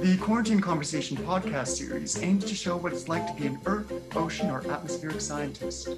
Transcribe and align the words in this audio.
The 0.00 0.16
Quarantine 0.16 0.62
Conversation 0.62 1.18
podcast 1.18 1.68
series 1.68 2.22
aims 2.22 2.46
to 2.46 2.54
show 2.54 2.74
what 2.78 2.94
it's 2.94 3.06
like 3.06 3.26
to 3.26 3.34
be 3.34 3.46
an 3.46 3.58
Earth, 3.66 3.92
ocean, 4.16 4.48
or 4.48 4.66
atmospheric 4.70 5.20
scientist. 5.20 5.90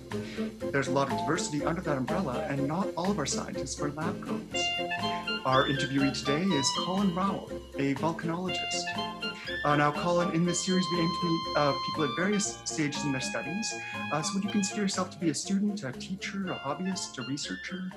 There's 0.72 0.88
a 0.88 0.90
lot 0.90 1.12
of 1.12 1.18
diversity 1.18 1.64
under 1.64 1.80
that 1.82 1.96
umbrella, 1.96 2.44
and 2.48 2.66
not 2.66 2.88
all 2.96 3.12
of 3.12 3.20
our 3.20 3.26
scientists 3.26 3.80
wear 3.80 3.92
lab 3.92 4.20
coats. 4.26 4.60
Our 5.44 5.68
interviewee 5.68 6.18
today 6.18 6.42
is 6.42 6.68
Colin 6.78 7.14
Rowell, 7.14 7.48
a 7.78 7.94
volcanologist. 7.94 8.82
Uh, 9.64 9.76
now, 9.76 9.92
Colin, 9.92 10.34
in 10.34 10.44
this 10.44 10.64
series, 10.64 10.84
we 10.92 10.98
aim 10.98 11.08
to 11.08 11.26
meet 11.28 11.56
uh, 11.56 11.72
people 11.86 12.04
at 12.04 12.10
various 12.16 12.58
stages 12.64 13.04
in 13.04 13.12
their 13.12 13.20
studies. 13.20 13.72
Uh, 14.12 14.20
so, 14.20 14.34
would 14.34 14.42
you 14.42 14.50
consider 14.50 14.82
yourself 14.82 15.10
to 15.10 15.18
be 15.18 15.30
a 15.30 15.34
student, 15.34 15.84
a 15.84 15.92
teacher, 15.92 16.50
a 16.50 16.56
hobbyist, 16.56 17.18
a 17.18 17.22
researcher? 17.28 17.88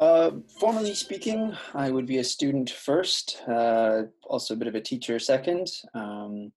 Uh, 0.00 0.30
formally 0.58 0.94
speaking, 0.94 1.54
I 1.74 1.90
would 1.90 2.06
be 2.06 2.18
a 2.18 2.24
student 2.24 2.70
first, 2.70 3.42
uh, 3.46 4.04
also 4.24 4.54
a 4.54 4.56
bit 4.56 4.66
of 4.66 4.74
a 4.74 4.80
teacher 4.80 5.18
second. 5.18 5.70
Um, 5.92 6.52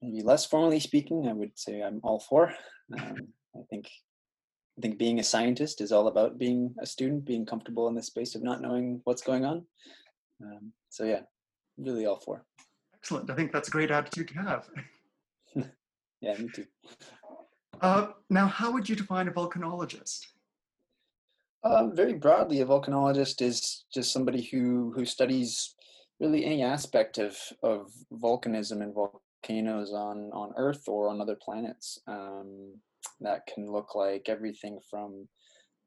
maybe 0.00 0.22
less 0.22 0.46
formally 0.46 0.78
speaking, 0.78 1.26
I 1.28 1.32
would 1.32 1.58
say 1.58 1.82
I'm 1.82 2.00
all 2.04 2.20
four. 2.20 2.54
Um, 2.96 3.16
I 3.56 3.62
think 3.68 3.88
I 4.78 4.80
think 4.80 4.96
being 4.96 5.18
a 5.18 5.24
scientist 5.24 5.80
is 5.80 5.90
all 5.90 6.06
about 6.06 6.38
being 6.38 6.72
a 6.80 6.86
student, 6.86 7.24
being 7.24 7.46
comfortable 7.46 7.88
in 7.88 7.96
the 7.96 8.02
space 8.02 8.36
of 8.36 8.44
not 8.44 8.60
knowing 8.60 9.00
what's 9.04 9.22
going 9.22 9.44
on. 9.44 9.66
Um, 10.40 10.72
so 10.90 11.02
yeah, 11.04 11.22
really 11.78 12.06
all 12.06 12.20
four. 12.20 12.44
Excellent. 12.94 13.28
I 13.28 13.34
think 13.34 13.50
that's 13.50 13.68
a 13.68 13.72
great 13.72 13.90
attitude 13.90 14.28
to 14.28 14.34
have. 14.34 14.68
yeah, 16.20 16.36
me 16.38 16.48
too. 16.54 16.66
Uh, 17.80 18.08
now, 18.30 18.46
how 18.46 18.70
would 18.70 18.88
you 18.88 18.94
define 18.94 19.26
a 19.26 19.32
volcanologist? 19.32 20.26
Um, 21.64 21.94
very 21.96 22.14
broadly, 22.14 22.60
a 22.60 22.66
volcanologist 22.66 23.42
is 23.42 23.84
just 23.92 24.12
somebody 24.12 24.42
who 24.42 24.92
who 24.94 25.04
studies 25.04 25.74
really 26.20 26.44
any 26.44 26.62
aspect 26.62 27.18
of 27.18 27.36
of 27.62 27.90
volcanism 28.12 28.82
and 28.82 28.94
volcanoes 28.94 29.92
on 29.92 30.30
on 30.32 30.52
Earth 30.56 30.84
or 30.86 31.08
on 31.08 31.20
other 31.20 31.36
planets. 31.36 31.98
Um, 32.06 32.74
that 33.20 33.46
can 33.46 33.70
look 33.72 33.94
like 33.94 34.28
everything 34.28 34.78
from 34.90 35.28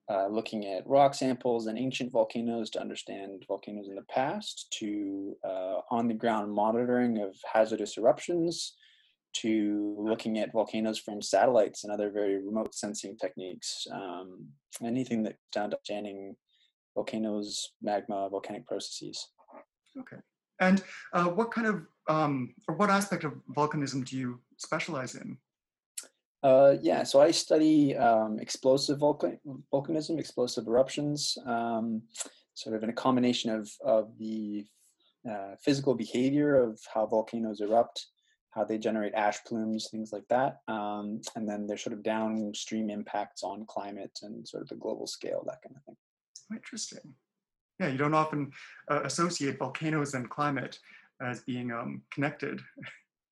uh, 0.09 0.27
looking 0.27 0.65
at 0.65 0.87
rock 0.87 1.13
samples 1.13 1.67
and 1.67 1.77
ancient 1.77 2.11
volcanoes 2.11 2.69
to 2.71 2.81
understand 2.81 3.43
volcanoes 3.47 3.87
in 3.87 3.95
the 3.95 4.01
past, 4.03 4.67
to 4.79 5.35
uh, 5.43 5.81
on 5.91 6.07
the 6.07 6.13
ground 6.13 6.51
monitoring 6.51 7.19
of 7.19 7.35
hazardous 7.51 7.97
eruptions, 7.97 8.75
to 9.33 9.95
looking 9.99 10.39
at 10.39 10.51
volcanoes 10.51 10.99
from 10.99 11.21
satellites 11.21 11.83
and 11.83 11.93
other 11.93 12.09
very 12.09 12.43
remote 12.43 12.73
sensing 12.73 13.17
techniques. 13.17 13.85
Um, 13.91 14.47
anything 14.83 15.23
that 15.23 15.35
down 15.51 15.71
to 15.71 15.77
understanding 15.77 16.35
volcanoes, 16.95 17.73
magma, 17.81 18.27
volcanic 18.29 18.67
processes. 18.67 19.27
Okay. 19.99 20.17
And 20.59 20.83
uh, 21.13 21.25
what 21.25 21.51
kind 21.51 21.67
of, 21.67 21.85
um, 22.09 22.53
or 22.67 22.75
what 22.75 22.89
aspect 22.89 23.23
of 23.23 23.33
volcanism 23.55 24.03
do 24.03 24.17
you 24.17 24.39
specialize 24.57 25.15
in? 25.15 25.37
Uh, 26.41 26.75
yeah, 26.81 27.03
so 27.03 27.21
I 27.21 27.31
study 27.31 27.95
um, 27.97 28.39
explosive 28.39 28.99
volcan- 28.99 29.39
volcanism, 29.73 30.19
explosive 30.19 30.67
eruptions, 30.67 31.37
um, 31.45 32.01
sort 32.53 32.75
of 32.75 32.83
in 32.83 32.89
a 32.89 32.93
combination 32.93 33.51
of, 33.51 33.69
of 33.85 34.17
the 34.17 34.65
uh, 35.29 35.55
physical 35.61 35.95
behavior 35.95 36.55
of 36.55 36.79
how 36.93 37.05
volcanoes 37.05 37.59
erupt, 37.61 38.07
how 38.51 38.63
they 38.63 38.77
generate 38.77 39.13
ash 39.13 39.43
plumes, 39.45 39.89
things 39.89 40.11
like 40.11 40.27
that, 40.29 40.61
um, 40.67 41.21
and 41.35 41.47
then 41.47 41.67
their 41.67 41.77
sort 41.77 41.93
of 41.93 42.03
downstream 42.03 42.89
impacts 42.89 43.43
on 43.43 43.65
climate 43.65 44.19
and 44.23 44.47
sort 44.47 44.63
of 44.63 44.69
the 44.69 44.75
global 44.75 45.07
scale, 45.07 45.43
that 45.45 45.61
kind 45.61 45.75
of 45.75 45.83
thing. 45.83 45.97
Interesting. 46.51 47.13
Yeah, 47.79 47.87
you 47.87 47.97
don't 47.97 48.13
often 48.13 48.51
uh, 48.89 49.01
associate 49.03 49.57
volcanoes 49.57 50.13
and 50.13 50.29
climate 50.29 50.79
as 51.21 51.41
being 51.41 51.71
um, 51.71 52.01
connected. 52.11 52.61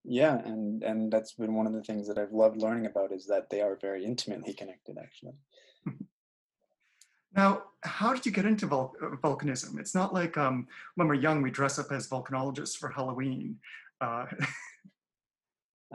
yeah 0.07 0.39
and 0.45 0.83
and 0.83 1.11
that's 1.11 1.33
been 1.33 1.53
one 1.53 1.67
of 1.67 1.73
the 1.73 1.83
things 1.83 2.07
that 2.07 2.17
i've 2.17 2.31
loved 2.31 2.61
learning 2.61 2.85
about 2.85 3.11
is 3.11 3.27
that 3.27 3.49
they 3.49 3.61
are 3.61 3.77
very 3.81 4.05
intimately 4.05 4.53
connected 4.53 4.97
actually 4.97 5.33
now 7.35 7.63
how 7.83 8.13
did 8.13 8.25
you 8.25 8.31
get 8.31 8.45
into 8.45 8.65
vul- 8.65 8.95
uh, 9.01 9.15
volcanism 9.17 9.77
it's 9.77 9.93
not 9.93 10.13
like 10.13 10.37
um, 10.37 10.65
when 10.95 11.07
we're 11.07 11.13
young 11.13 11.41
we 11.41 11.51
dress 11.51 11.77
up 11.77 11.91
as 11.91 12.07
volcanologists 12.07 12.77
for 12.77 12.89
halloween 12.89 13.57
uh, 13.99 14.25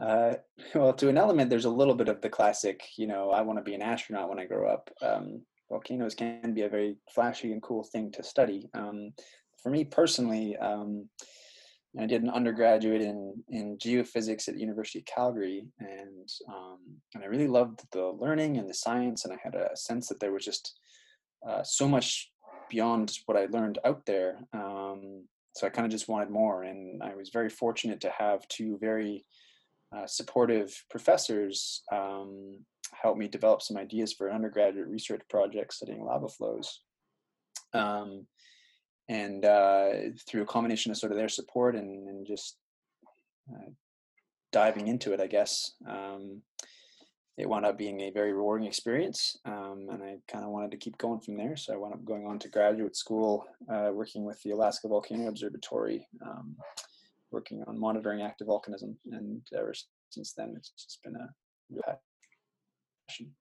uh, 0.00 0.34
well 0.74 0.92
to 0.92 1.08
an 1.08 1.18
element 1.18 1.50
there's 1.50 1.64
a 1.64 1.70
little 1.70 1.94
bit 1.94 2.08
of 2.08 2.20
the 2.20 2.28
classic 2.28 2.82
you 2.96 3.06
know 3.06 3.30
i 3.30 3.40
want 3.40 3.58
to 3.58 3.62
be 3.62 3.74
an 3.74 3.82
astronaut 3.82 4.28
when 4.28 4.38
i 4.38 4.44
grow 4.44 4.68
up 4.68 4.90
um, 5.02 5.42
volcanoes 5.68 6.14
can 6.14 6.54
be 6.54 6.62
a 6.62 6.68
very 6.68 6.96
flashy 7.14 7.52
and 7.52 7.62
cool 7.62 7.84
thing 7.84 8.10
to 8.10 8.22
study 8.22 8.68
um, 8.74 9.12
for 9.62 9.70
me 9.70 9.84
personally 9.84 10.56
um, 10.58 11.08
I 11.98 12.06
did 12.06 12.22
an 12.22 12.30
undergraduate 12.30 13.02
in 13.02 13.42
in 13.50 13.76
geophysics 13.76 14.48
at 14.48 14.54
the 14.54 14.60
University 14.60 15.00
of 15.00 15.04
Calgary, 15.04 15.66
and 15.78 16.28
um, 16.48 16.78
and 17.14 17.22
I 17.22 17.26
really 17.26 17.48
loved 17.48 17.80
the 17.92 18.06
learning 18.18 18.56
and 18.56 18.68
the 18.68 18.74
science, 18.74 19.24
and 19.24 19.34
I 19.34 19.36
had 19.42 19.54
a 19.54 19.76
sense 19.76 20.08
that 20.08 20.18
there 20.18 20.32
was 20.32 20.44
just 20.44 20.74
uh, 21.46 21.62
so 21.62 21.86
much 21.86 22.30
beyond 22.70 23.18
what 23.26 23.36
I 23.36 23.46
learned 23.46 23.78
out 23.84 24.06
there. 24.06 24.38
Um, 24.54 25.26
so 25.54 25.66
I 25.66 25.70
kind 25.70 25.84
of 25.84 25.92
just 25.92 26.08
wanted 26.08 26.30
more, 26.30 26.62
and 26.62 27.02
I 27.02 27.14
was 27.14 27.28
very 27.28 27.50
fortunate 27.50 28.00
to 28.02 28.10
have 28.10 28.48
two 28.48 28.78
very 28.80 29.26
uh, 29.96 30.06
supportive 30.06 30.74
professors 30.90 31.82
um, 31.92 32.58
help 33.02 33.16
me 33.16 33.28
develop 33.28 33.62
some 33.62 33.76
ideas 33.76 34.12
for 34.12 34.28
an 34.28 34.34
undergraduate 34.34 34.88
research 34.88 35.22
project 35.28 35.74
studying 35.74 36.04
lava 36.04 36.28
flows. 36.28 36.80
Um, 37.74 38.26
and 39.08 39.44
uh, 39.44 39.90
through 40.26 40.42
a 40.42 40.46
combination 40.46 40.90
of 40.90 40.98
sort 40.98 41.12
of 41.12 41.18
their 41.18 41.28
support 41.28 41.74
and, 41.74 42.08
and 42.08 42.26
just 42.26 42.56
uh, 43.52 43.70
diving 44.52 44.88
into 44.88 45.12
it, 45.12 45.20
I 45.20 45.26
guess, 45.26 45.72
um, 45.88 46.42
it 47.38 47.48
wound 47.48 47.64
up 47.64 47.78
being 47.78 48.00
a 48.00 48.10
very 48.10 48.32
rewarding 48.32 48.68
experience. 48.68 49.38
Um, 49.44 49.88
and 49.90 50.02
I 50.02 50.16
kind 50.28 50.44
of 50.44 50.50
wanted 50.50 50.70
to 50.72 50.76
keep 50.76 50.98
going 50.98 51.20
from 51.20 51.36
there. 51.36 51.56
So 51.56 51.72
I 51.72 51.76
wound 51.76 51.94
up 51.94 52.04
going 52.04 52.26
on 52.26 52.38
to 52.40 52.48
graduate 52.48 52.94
school, 52.94 53.44
uh, 53.70 53.90
working 53.92 54.24
with 54.24 54.40
the 54.42 54.50
Alaska 54.50 54.88
Volcano 54.88 55.28
Observatory, 55.28 56.06
um, 56.24 56.56
working 57.32 57.62
on 57.66 57.78
monitoring 57.78 58.22
active 58.22 58.48
volcanism. 58.48 58.94
And 59.10 59.42
ever 59.56 59.74
since 60.10 60.32
then, 60.32 60.54
it's 60.56 60.70
just 60.70 61.02
been 61.02 61.16
a 61.16 61.28
real 61.70 61.82
passion. 63.08 63.32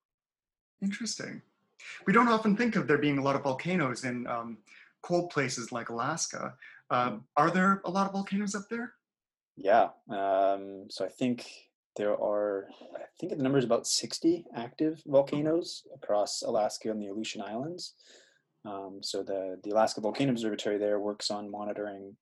Interesting. 0.82 1.42
We 2.06 2.12
don't 2.12 2.28
often 2.28 2.56
think 2.56 2.76
of 2.76 2.86
there 2.86 2.98
being 2.98 3.18
a 3.18 3.22
lot 3.22 3.36
of 3.36 3.42
volcanoes 3.42 4.04
in 4.04 4.26
um, 4.26 4.58
cold 5.02 5.30
places 5.30 5.72
like 5.72 5.88
Alaska. 5.88 6.54
Uh. 6.90 7.18
Are 7.36 7.50
there 7.50 7.80
a 7.84 7.90
lot 7.90 8.06
of 8.06 8.12
volcanoes 8.12 8.54
up 8.54 8.68
there? 8.68 8.92
Yeah. 9.56 9.88
Um, 10.08 10.86
so 10.90 11.04
I 11.04 11.08
think 11.08 11.46
there 11.96 12.12
are, 12.12 12.68
I 12.96 13.04
think 13.20 13.36
the 13.36 13.42
number 13.42 13.58
is 13.58 13.64
about 13.64 13.86
60 13.86 14.46
active 14.56 15.02
volcanoes 15.06 15.82
across 15.94 16.42
Alaska 16.42 16.90
and 16.90 17.00
the 17.00 17.08
Aleutian 17.08 17.42
Islands. 17.42 17.94
Um, 18.64 19.00
so 19.02 19.22
the, 19.22 19.58
the 19.62 19.70
Alaska 19.70 20.00
Volcano 20.00 20.32
Observatory 20.32 20.78
there 20.78 21.00
works 21.00 21.30
on 21.30 21.50
monitoring 21.50 22.16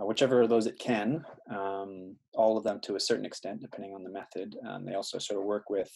uh, 0.00 0.04
whichever 0.04 0.42
of 0.42 0.48
those 0.48 0.66
it 0.66 0.78
can, 0.78 1.24
um, 1.50 2.16
all 2.34 2.56
of 2.56 2.64
them 2.64 2.80
to 2.80 2.96
a 2.96 3.00
certain 3.00 3.24
extent, 3.24 3.60
depending 3.60 3.94
on 3.94 4.02
the 4.02 4.10
method. 4.10 4.56
Um, 4.66 4.84
they 4.84 4.94
also 4.94 5.18
sort 5.18 5.40
of 5.40 5.46
work 5.46 5.68
with 5.68 5.90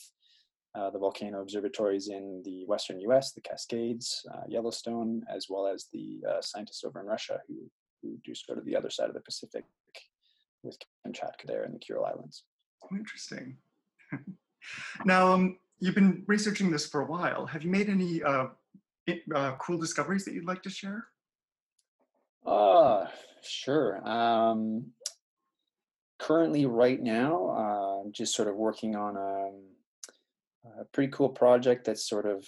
uh, 0.74 0.90
the 0.90 0.98
volcano 0.98 1.40
observatories 1.40 2.08
in 2.08 2.42
the 2.44 2.64
western 2.66 3.00
US, 3.00 3.32
the 3.32 3.40
Cascades, 3.40 4.26
uh, 4.34 4.42
Yellowstone, 4.48 5.22
as 5.32 5.46
well 5.48 5.66
as 5.66 5.86
the 5.92 6.20
uh, 6.28 6.42
scientists 6.42 6.84
over 6.84 7.00
in 7.00 7.06
Russia 7.06 7.40
who, 7.46 7.70
who 8.02 8.16
do 8.24 8.34
sort 8.34 8.58
of 8.58 8.64
the 8.64 8.76
other 8.76 8.90
side 8.90 9.08
of 9.08 9.14
the 9.14 9.20
Pacific 9.20 9.64
with 10.62 10.76
Kamchatka 11.06 11.46
there 11.46 11.64
in 11.64 11.72
the 11.72 11.78
Kuril 11.78 12.06
Islands. 12.06 12.44
Oh, 12.82 12.96
interesting. 12.96 13.56
now, 15.04 15.32
um, 15.32 15.58
you've 15.78 15.94
been 15.94 16.24
researching 16.26 16.70
this 16.70 16.86
for 16.86 17.02
a 17.02 17.06
while. 17.06 17.46
Have 17.46 17.62
you 17.62 17.70
made 17.70 17.88
any 17.88 18.22
uh, 18.22 18.46
uh, 19.34 19.52
cool 19.58 19.78
discoveries 19.78 20.24
that 20.24 20.34
you'd 20.34 20.46
like 20.46 20.62
to 20.62 20.70
share? 20.70 21.06
Uh, 22.44 23.06
sure. 23.42 24.06
Um, 24.06 24.92
currently, 26.18 26.66
right 26.66 27.00
now, 27.00 28.02
I'm 28.04 28.12
just 28.12 28.34
sort 28.34 28.48
of 28.48 28.56
working 28.56 28.96
on 28.96 29.16
a 29.16 29.48
um, 29.48 29.62
a 30.80 30.84
pretty 30.86 31.12
cool 31.12 31.28
project 31.28 31.84
that's 31.84 32.08
sort 32.08 32.26
of 32.26 32.46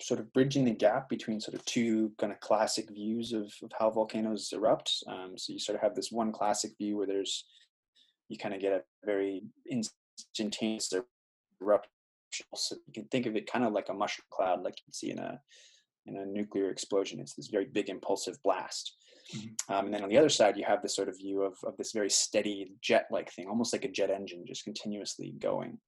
sort 0.00 0.20
of 0.20 0.32
bridging 0.32 0.64
the 0.64 0.70
gap 0.70 1.08
between 1.08 1.40
sort 1.40 1.54
of 1.54 1.64
two 1.64 2.12
kind 2.18 2.32
of 2.32 2.40
classic 2.40 2.90
views 2.90 3.32
of, 3.32 3.52
of 3.62 3.70
how 3.78 3.90
volcanoes 3.90 4.52
erupt. 4.52 4.92
Um, 5.06 5.32
so 5.36 5.52
you 5.52 5.58
sort 5.58 5.76
of 5.76 5.82
have 5.82 5.94
this 5.94 6.10
one 6.12 6.32
classic 6.32 6.72
view 6.78 6.96
where 6.98 7.06
there's 7.06 7.44
you 8.28 8.36
kind 8.38 8.54
of 8.54 8.60
get 8.60 8.72
a 8.72 8.82
very 9.04 9.42
instantaneous 9.70 10.92
eruption. 11.62 11.90
So 12.54 12.76
you 12.86 12.92
can 12.92 13.04
think 13.04 13.26
of 13.26 13.36
it 13.36 13.50
kind 13.50 13.64
of 13.64 13.72
like 13.72 13.88
a 13.88 13.94
mushroom 13.94 14.26
cloud, 14.30 14.62
like 14.62 14.78
you 14.86 14.92
see 14.92 15.10
in 15.10 15.18
a 15.18 15.40
in 16.06 16.16
a 16.16 16.26
nuclear 16.26 16.70
explosion. 16.70 17.20
It's 17.20 17.34
this 17.34 17.48
very 17.48 17.66
big 17.66 17.88
impulsive 17.88 18.36
blast. 18.42 18.96
Mm-hmm. 19.34 19.74
Um, 19.74 19.84
and 19.86 19.94
then 19.94 20.02
on 20.02 20.08
the 20.08 20.18
other 20.18 20.28
side, 20.28 20.56
you 20.56 20.64
have 20.64 20.82
this 20.82 20.96
sort 20.96 21.08
of 21.08 21.16
view 21.16 21.42
of, 21.42 21.56
of 21.64 21.76
this 21.76 21.92
very 21.92 22.10
steady 22.10 22.74
jet-like 22.80 23.30
thing, 23.32 23.48
almost 23.48 23.72
like 23.72 23.84
a 23.84 23.90
jet 23.90 24.10
engine, 24.10 24.44
just 24.46 24.64
continuously 24.64 25.34
going. 25.38 25.78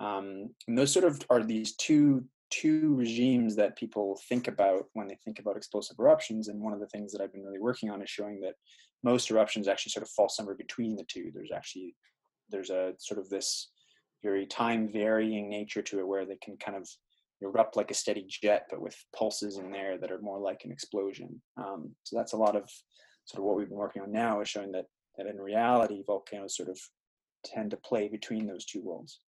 Um, 0.00 0.50
and 0.66 0.76
those 0.76 0.92
sort 0.92 1.04
of 1.04 1.20
are 1.30 1.42
these 1.42 1.74
two 1.76 2.24
two 2.50 2.94
regimes 2.94 3.56
that 3.56 3.76
people 3.76 4.20
think 4.28 4.46
about 4.46 4.84
when 4.92 5.08
they 5.08 5.18
think 5.24 5.40
about 5.40 5.56
explosive 5.56 5.96
eruptions. 5.98 6.46
And 6.46 6.60
one 6.60 6.72
of 6.72 6.78
the 6.78 6.86
things 6.86 7.10
that 7.12 7.20
I've 7.20 7.32
been 7.32 7.42
really 7.42 7.58
working 7.58 7.90
on 7.90 8.00
is 8.02 8.08
showing 8.08 8.40
that 8.42 8.54
most 9.02 9.30
eruptions 9.30 9.66
actually 9.66 9.90
sort 9.90 10.04
of 10.04 10.10
fall 10.10 10.28
somewhere 10.28 10.54
between 10.54 10.96
the 10.96 11.04
two. 11.08 11.30
There's 11.34 11.50
actually 11.52 11.94
there's 12.48 12.70
a 12.70 12.92
sort 12.98 13.18
of 13.18 13.28
this 13.28 13.70
very 14.22 14.46
time 14.46 14.88
varying 14.92 15.48
nature 15.48 15.82
to 15.82 15.98
it 15.98 16.06
where 16.06 16.24
they 16.24 16.36
can 16.36 16.56
kind 16.56 16.76
of 16.76 16.88
erupt 17.40 17.76
like 17.76 17.90
a 17.90 17.94
steady 17.94 18.26
jet, 18.28 18.66
but 18.70 18.80
with 18.80 18.96
pulses 19.14 19.58
in 19.58 19.70
there 19.70 19.98
that 19.98 20.10
are 20.10 20.20
more 20.20 20.40
like 20.40 20.62
an 20.64 20.72
explosion. 20.72 21.40
Um, 21.56 21.94
so 22.02 22.16
that's 22.16 22.32
a 22.32 22.36
lot 22.36 22.56
of 22.56 22.68
sort 23.24 23.40
of 23.40 23.44
what 23.44 23.56
we've 23.56 23.68
been 23.68 23.78
working 23.78 24.02
on 24.02 24.12
now 24.12 24.40
is 24.40 24.48
showing 24.48 24.72
that 24.72 24.86
that 25.18 25.26
in 25.26 25.38
reality 25.38 26.02
volcanoes 26.06 26.56
sort 26.56 26.68
of 26.68 26.78
tend 27.44 27.70
to 27.70 27.76
play 27.78 28.08
between 28.08 28.46
those 28.46 28.64
two 28.66 28.82
worlds. 28.82 29.20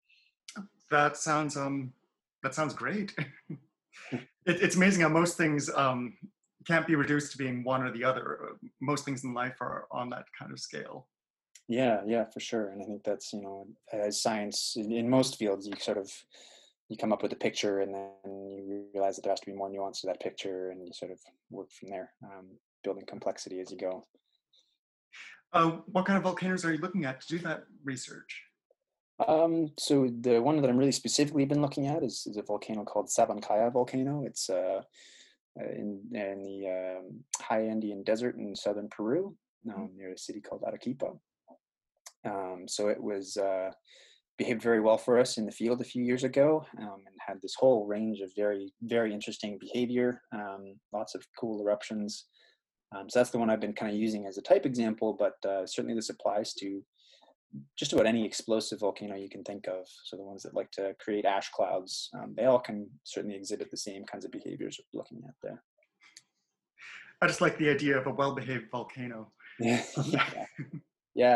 That 0.91 1.17
sounds 1.17 1.57
um 1.57 1.93
that 2.43 2.55
sounds 2.55 2.75
great. 2.75 3.15
it, 4.13 4.27
it's 4.47 4.77
amazing 4.77 5.03
how 5.03 5.09
most 5.09 5.37
things 5.37 5.71
um, 5.75 6.15
can't 6.67 6.87
be 6.87 6.95
reduced 6.95 7.33
to 7.33 7.39
being 7.39 7.65
one 7.65 7.83
or 7.83 7.93
the 7.93 8.05
other. 8.05 8.57
Most 8.81 9.05
things 9.05 9.25
in 9.25 9.35
life 9.35 9.57
are 9.61 9.87
on 9.91 10.11
that 10.11 10.27
kind 10.39 10.53
of 10.53 10.61
scale. 10.61 11.07
Yeah, 11.69 12.01
yeah, 12.07 12.25
for 12.33 12.41
sure. 12.41 12.71
And 12.71 12.83
I 12.83 12.87
think 12.87 13.05
that's 13.05 13.33
you 13.33 13.43
know, 13.43 13.67
as 13.93 14.23
science 14.23 14.75
in, 14.77 14.91
in 14.93 15.09
most 15.09 15.37
fields, 15.37 15.67
you 15.67 15.75
sort 15.79 15.99
of 15.99 16.11
you 16.89 16.97
come 16.97 17.13
up 17.13 17.23
with 17.23 17.33
a 17.33 17.37
picture 17.37 17.81
and 17.81 17.95
then 17.95 18.11
you 18.25 18.85
realize 18.95 19.17
that 19.17 19.23
there 19.23 19.33
has 19.33 19.41
to 19.41 19.47
be 19.47 19.57
more 19.57 19.69
nuance 19.69 20.01
to 20.01 20.07
that 20.07 20.21
picture, 20.21 20.71
and 20.71 20.87
you 20.87 20.93
sort 20.93 21.13
of 21.13 21.19
work 21.51 21.71
from 21.71 21.89
there, 21.89 22.13
um, 22.25 22.47
building 22.83 23.05
complexity 23.07 23.61
as 23.61 23.71
you 23.71 23.77
go. 23.77 24.07
Uh, 25.53 25.79
what 25.87 26.05
kind 26.05 26.17
of 26.17 26.23
volcanoes 26.23 26.65
are 26.65 26.73
you 26.73 26.79
looking 26.79 27.05
at 27.05 27.21
to 27.21 27.29
do 27.29 27.39
that 27.39 27.65
research? 27.85 28.43
Um, 29.27 29.73
so 29.79 30.09
the 30.21 30.41
one 30.41 30.61
that 30.61 30.69
I'm 30.69 30.77
really 30.77 30.93
specifically 30.93 31.45
been 31.45 31.63
looking 31.63 31.89
at 31.89 32.03
is, 32.03 32.27
is 32.27 32.37
a 32.37 32.43
volcano 32.43 32.85
called 32.85 33.09
Sabancaya 33.09 33.73
volcano. 33.73 34.25
It's 34.25 34.49
uh, 34.49 34.83
uh 35.59 35.71
in, 35.73 36.01
in 36.13 36.43
the 36.43 36.99
um, 36.99 37.25
high 37.41 37.67
Andean 37.67 38.05
desert 38.05 38.37
in 38.37 38.55
southern 38.55 38.89
Peru, 38.89 39.35
mm-hmm. 39.67 39.81
um, 39.81 39.91
near 39.97 40.13
a 40.13 40.19
city 40.19 40.41
called 40.41 40.63
Arequipa. 40.67 41.13
Um, 42.25 42.65
so 42.69 42.89
it 42.89 43.03
was 43.03 43.37
uh, 43.37 43.71
behaved 44.39 44.63
very 44.63 44.81
well 44.81 44.97
for 44.97 45.19
us 45.19 45.37
in 45.37 45.45
the 45.45 45.53
field 45.53 45.81
a 45.81 45.85
few 45.85 46.03
years 46.03 46.25
ago 46.25 46.65
um, 46.81 47.03
and 47.07 47.15
had 47.27 47.43
this 47.43 47.57
whole 47.59 47.87
range 47.87 48.21
of 48.21 48.31
very, 48.37 48.73
very 48.83 49.13
interesting 49.13 49.59
behavior, 49.61 50.23
um, 50.33 50.77
lots 50.93 51.15
of 51.15 51.27
cool 51.39 51.61
eruptions. 51.61 52.27
Um, 52.97 53.11
so 53.11 53.19
that's 53.19 53.31
the 53.31 53.39
one 53.39 53.51
I've 53.51 53.61
been 53.61 53.75
kind 53.75 53.93
of 53.93 53.99
using 53.99 54.27
as 54.27 54.39
a 54.39 54.43
type 54.43 54.65
example, 54.65 55.17
but 55.19 55.49
uh, 55.49 55.67
certainly 55.67 55.95
this 55.95 56.09
applies 56.09 56.55
to 56.55 56.83
just 57.79 57.93
about 57.93 58.07
any 58.07 58.25
explosive 58.25 58.81
volcano 58.81 59.17
you 59.17 59.29
can 59.29 59.43
think 59.43 59.67
of. 59.67 59.87
So 60.05 60.17
the 60.17 60.23
ones 60.23 60.43
that 60.45 60.55
like 60.55 60.71
to 60.73 60.95
create 61.01 61.25
ash 61.25 61.51
clouds, 61.51 62.09
um, 62.15 62.35
they 62.37 62.45
all 62.45 62.61
can 62.61 62.89
certainly 63.05 63.37
exhibit 63.37 63.71
the 63.71 63.77
same 63.77 64.05
kinds 64.05 64.25
of 64.25 64.31
behaviors 64.31 64.79
we're 64.93 64.99
looking 64.99 65.23
at 65.27 65.35
there. 65.43 65.63
I 67.21 67.27
just 67.27 67.41
like 67.41 67.59
the 67.59 67.71
idea 67.71 67.99
of 67.99 68.07
a 68.07 68.13
well-behaved 68.13 68.71
volcano. 68.71 69.33
yeah. 69.61 69.83
yeah, 70.05 70.47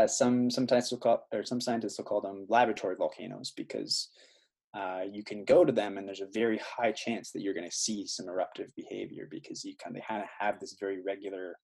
some 0.06 0.50
sometimes 0.50 0.90
will 0.90 0.98
call 0.98 1.26
or 1.32 1.44
some 1.44 1.60
scientists 1.60 1.98
will 1.98 2.04
call 2.04 2.20
them 2.20 2.46
laboratory 2.48 2.96
volcanoes 2.96 3.52
because 3.56 4.08
uh, 4.74 5.00
you 5.10 5.22
can 5.22 5.44
go 5.44 5.64
to 5.64 5.72
them 5.72 5.98
and 5.98 6.06
there's 6.06 6.20
a 6.20 6.28
very 6.32 6.58
high 6.58 6.92
chance 6.92 7.30
that 7.30 7.42
you're 7.42 7.54
going 7.54 7.68
to 7.68 7.76
see 7.76 8.06
some 8.06 8.28
eruptive 8.28 8.68
behavior 8.76 9.28
because 9.30 9.64
you 9.64 9.74
kind 9.82 9.96
of 9.96 10.02
have 10.38 10.60
this 10.60 10.76
very 10.80 11.02
regular 11.02 11.56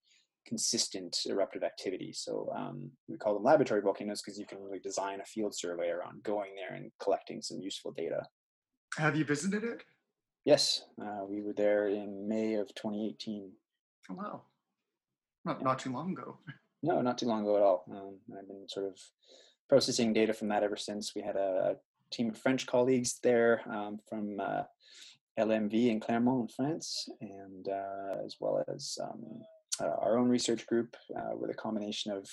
consistent 0.47 1.17
eruptive 1.27 1.63
activity. 1.63 2.13
So 2.13 2.51
um, 2.57 2.91
we 3.07 3.17
call 3.17 3.35
them 3.35 3.45
laboratory 3.45 3.83
volcanoes 3.83 4.21
because 4.21 4.39
you 4.39 4.47
can 4.47 4.63
really 4.63 4.79
design 4.79 5.21
a 5.21 5.25
field 5.25 5.55
survey 5.55 5.89
around 5.89 6.23
going 6.23 6.51
there 6.57 6.77
and 6.77 6.91
collecting 7.01 7.41
some 7.41 7.61
useful 7.61 7.93
data. 7.93 8.27
Have 8.97 9.15
you 9.17 9.25
visited 9.25 9.65
it? 9.65 9.85
Yes, 10.45 10.83
uh, 11.01 11.25
we 11.29 11.43
were 11.43 11.53
there 11.53 11.89
in 11.89 12.27
May 12.27 12.55
of 12.55 12.69
2018. 12.75 13.53
Oh, 14.11 14.15
wow. 14.15 14.43
Not, 15.45 15.59
yeah. 15.61 15.65
not 15.65 15.79
too 15.79 15.93
long 15.93 16.13
ago. 16.13 16.39
No, 16.83 17.01
not 17.01 17.19
too 17.19 17.27
long 17.27 17.43
ago 17.43 17.57
at 17.57 17.63
all. 17.63 17.85
Um, 17.91 18.19
I've 18.39 18.47
been 18.47 18.69
sort 18.69 18.87
of 18.87 18.99
processing 19.69 20.13
data 20.13 20.33
from 20.33 20.49
that 20.49 20.63
ever 20.63 20.77
since. 20.77 21.15
We 21.15 21.23
had 21.23 21.37
a, 21.37 21.75
a 21.75 22.15
team 22.15 22.31
of 22.31 22.39
French 22.39 22.67
colleagues 22.67 23.19
there 23.23 23.63
um, 23.71 23.99
from 24.09 24.39
uh, 24.41 24.63
LMV 25.39 25.91
in 25.91 26.01
Clermont, 26.01 26.43
in 26.43 26.49
France, 26.49 27.09
and 27.21 27.69
uh, 27.69 28.25
as 28.25 28.37
well 28.41 28.65
as 28.73 28.99
um, 29.03 29.43
uh, 29.81 29.95
our 30.01 30.19
own 30.19 30.29
research 30.29 30.67
group 30.67 30.97
uh, 31.17 31.37
with 31.37 31.51
a 31.51 31.55
combination 31.55 32.13
of 32.13 32.29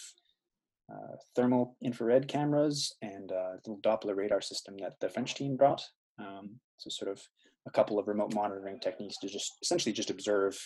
uh, 0.92 1.16
thermal 1.36 1.76
infrared 1.84 2.28
cameras 2.28 2.96
and 3.02 3.32
a 3.32 3.58
little 3.66 3.82
Doppler 3.82 4.16
radar 4.16 4.42
system 4.42 4.76
that 4.80 5.00
the 5.02 5.10
French 5.10 5.36
team 5.36 5.58
brought. 5.58 5.84
Um, 6.20 6.60
so 6.78 6.90
sort 6.90 7.12
of 7.12 7.22
a 7.68 7.72
couple 7.72 7.98
of 7.98 8.08
remote 8.08 8.34
monitoring 8.34 8.80
techniques 8.80 9.18
to 9.18 9.28
just 9.28 9.54
essentially 9.62 9.94
just 9.94 10.12
observe 10.12 10.58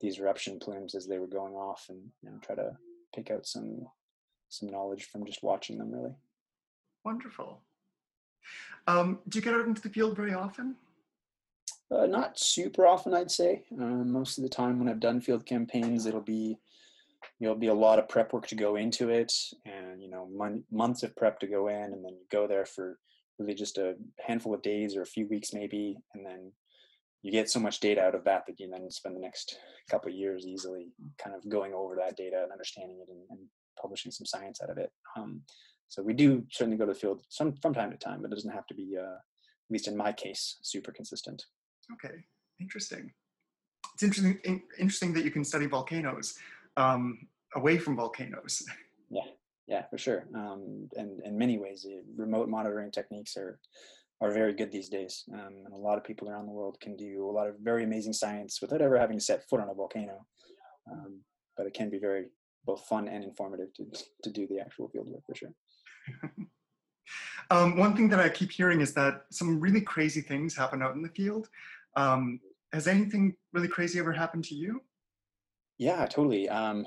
these 0.00 0.18
eruption 0.18 0.58
plumes 0.58 0.94
as 0.94 1.06
they 1.06 1.18
were 1.18 1.26
going 1.26 1.54
off 1.54 1.86
and 1.88 2.00
you 2.22 2.30
know, 2.30 2.38
try 2.42 2.54
to 2.54 2.72
pick 3.14 3.30
out 3.30 3.46
some 3.46 3.86
some 4.48 4.70
knowledge 4.70 5.04
from 5.04 5.24
just 5.24 5.42
watching 5.42 5.78
them 5.78 5.92
really. 5.92 6.14
Wonderful. 7.04 7.60
Um, 8.86 9.18
do 9.28 9.38
you 9.38 9.42
get 9.42 9.54
out 9.54 9.66
into 9.66 9.82
the 9.82 9.88
field 9.88 10.16
very 10.16 10.34
often? 10.34 10.76
Uh, 11.90 12.06
not 12.06 12.38
super 12.38 12.86
often, 12.86 13.14
I'd 13.14 13.30
say. 13.30 13.62
Uh, 13.72 13.84
most 13.84 14.38
of 14.38 14.42
the 14.42 14.50
time, 14.50 14.78
when 14.78 14.88
I've 14.88 15.00
done 15.00 15.20
field 15.20 15.46
campaigns, 15.46 16.06
it'll 16.06 16.20
be 16.20 16.58
there'll 17.40 17.56
be 17.56 17.68
a 17.68 17.74
lot 17.74 17.98
of 17.98 18.08
prep 18.08 18.32
work 18.32 18.46
to 18.48 18.54
go 18.54 18.76
into 18.76 19.10
it, 19.10 19.32
and 19.64 20.02
you 20.02 20.08
know, 20.08 20.28
mon- 20.32 20.64
months 20.70 21.02
of 21.02 21.16
prep 21.16 21.40
to 21.40 21.46
go 21.46 21.68
in, 21.68 21.92
and 21.92 22.04
then 22.04 22.12
you 22.12 22.24
go 22.30 22.46
there 22.46 22.64
for 22.64 22.98
really 23.38 23.54
just 23.54 23.78
a 23.78 23.96
handful 24.24 24.54
of 24.54 24.62
days 24.62 24.96
or 24.96 25.02
a 25.02 25.06
few 25.06 25.26
weeks, 25.26 25.52
maybe, 25.52 25.96
and 26.14 26.24
then 26.24 26.52
you 27.24 27.32
get 27.32 27.48
so 27.48 27.58
much 27.58 27.80
data 27.80 28.02
out 28.02 28.14
of 28.14 28.22
that 28.24 28.44
that 28.46 28.60
you 28.60 28.68
then 28.68 28.90
spend 28.90 29.16
the 29.16 29.20
next 29.20 29.56
couple 29.90 30.10
of 30.10 30.14
years 30.14 30.46
easily 30.46 30.92
kind 31.16 31.34
of 31.34 31.48
going 31.48 31.72
over 31.72 31.96
that 31.96 32.18
data 32.18 32.42
and 32.42 32.52
understanding 32.52 32.98
it 33.00 33.10
and, 33.10 33.22
and 33.30 33.38
publishing 33.80 34.12
some 34.12 34.26
science 34.26 34.60
out 34.62 34.68
of 34.68 34.76
it. 34.76 34.92
Um, 35.16 35.40
so 35.88 36.02
we 36.02 36.12
do 36.12 36.44
certainly 36.50 36.76
go 36.76 36.84
to 36.84 36.92
the 36.92 36.98
field 36.98 37.22
some 37.30 37.54
from 37.62 37.72
time 37.72 37.90
to 37.90 37.96
time, 37.96 38.20
but 38.20 38.30
it 38.30 38.34
doesn't 38.34 38.52
have 38.52 38.66
to 38.66 38.74
be, 38.74 38.96
uh, 39.00 39.14
at 39.14 39.70
least 39.70 39.88
in 39.88 39.96
my 39.96 40.12
case, 40.12 40.58
super 40.60 40.92
consistent. 40.92 41.42
Okay, 41.94 42.14
interesting. 42.60 43.10
It's 43.94 44.02
interesting. 44.02 44.60
interesting 44.78 45.14
that 45.14 45.24
you 45.24 45.30
can 45.30 45.44
study 45.44 45.66
volcanoes 45.66 46.38
um, 46.76 47.26
away 47.54 47.78
from 47.78 47.96
volcanoes. 47.96 48.62
Yeah, 49.10 49.30
yeah, 49.68 49.82
for 49.90 49.98
sure. 49.98 50.24
Um, 50.34 50.88
and 50.96 51.20
in 51.24 51.38
many 51.38 51.58
ways, 51.58 51.86
remote 52.16 52.48
monitoring 52.48 52.90
techniques 52.90 53.36
are 53.36 53.60
are 54.24 54.32
very 54.32 54.54
good 54.54 54.72
these 54.72 54.88
days. 54.88 55.24
Um, 55.32 55.54
and 55.64 55.74
a 55.74 55.76
lot 55.76 55.98
of 55.98 56.04
people 56.04 56.28
around 56.28 56.46
the 56.46 56.52
world 56.52 56.78
can 56.80 56.96
do 56.96 57.28
a 57.28 57.30
lot 57.30 57.48
of 57.48 57.56
very 57.60 57.84
amazing 57.84 58.14
science 58.14 58.60
without 58.62 58.80
ever 58.80 58.98
having 58.98 59.18
to 59.18 59.24
set 59.24 59.48
foot 59.48 59.60
on 59.60 59.68
a 59.68 59.74
volcano. 59.74 60.24
Um, 60.90 61.20
but 61.56 61.66
it 61.66 61.74
can 61.74 61.90
be 61.90 61.98
very 61.98 62.26
both 62.64 62.86
fun 62.86 63.08
and 63.08 63.22
informative 63.22 63.72
to 63.74 63.84
to 64.22 64.30
do 64.30 64.46
the 64.46 64.58
actual 64.58 64.88
field 64.88 65.08
work 65.08 65.22
for 65.26 65.34
sure. 65.34 65.54
Um, 67.50 67.76
one 67.76 67.94
thing 67.94 68.08
that 68.08 68.20
I 68.20 68.30
keep 68.30 68.50
hearing 68.50 68.80
is 68.80 68.94
that 68.94 69.26
some 69.30 69.60
really 69.60 69.82
crazy 69.82 70.22
things 70.22 70.56
happen 70.56 70.80
out 70.80 70.94
in 70.94 71.02
the 71.02 71.10
field. 71.10 71.50
Um, 71.94 72.40
has 72.72 72.88
anything 72.88 73.36
really 73.52 73.68
crazy 73.68 73.98
ever 73.98 74.12
happened 74.12 74.44
to 74.44 74.54
you? 74.54 74.80
Yeah, 75.76 76.06
totally. 76.06 76.48
Um, 76.48 76.86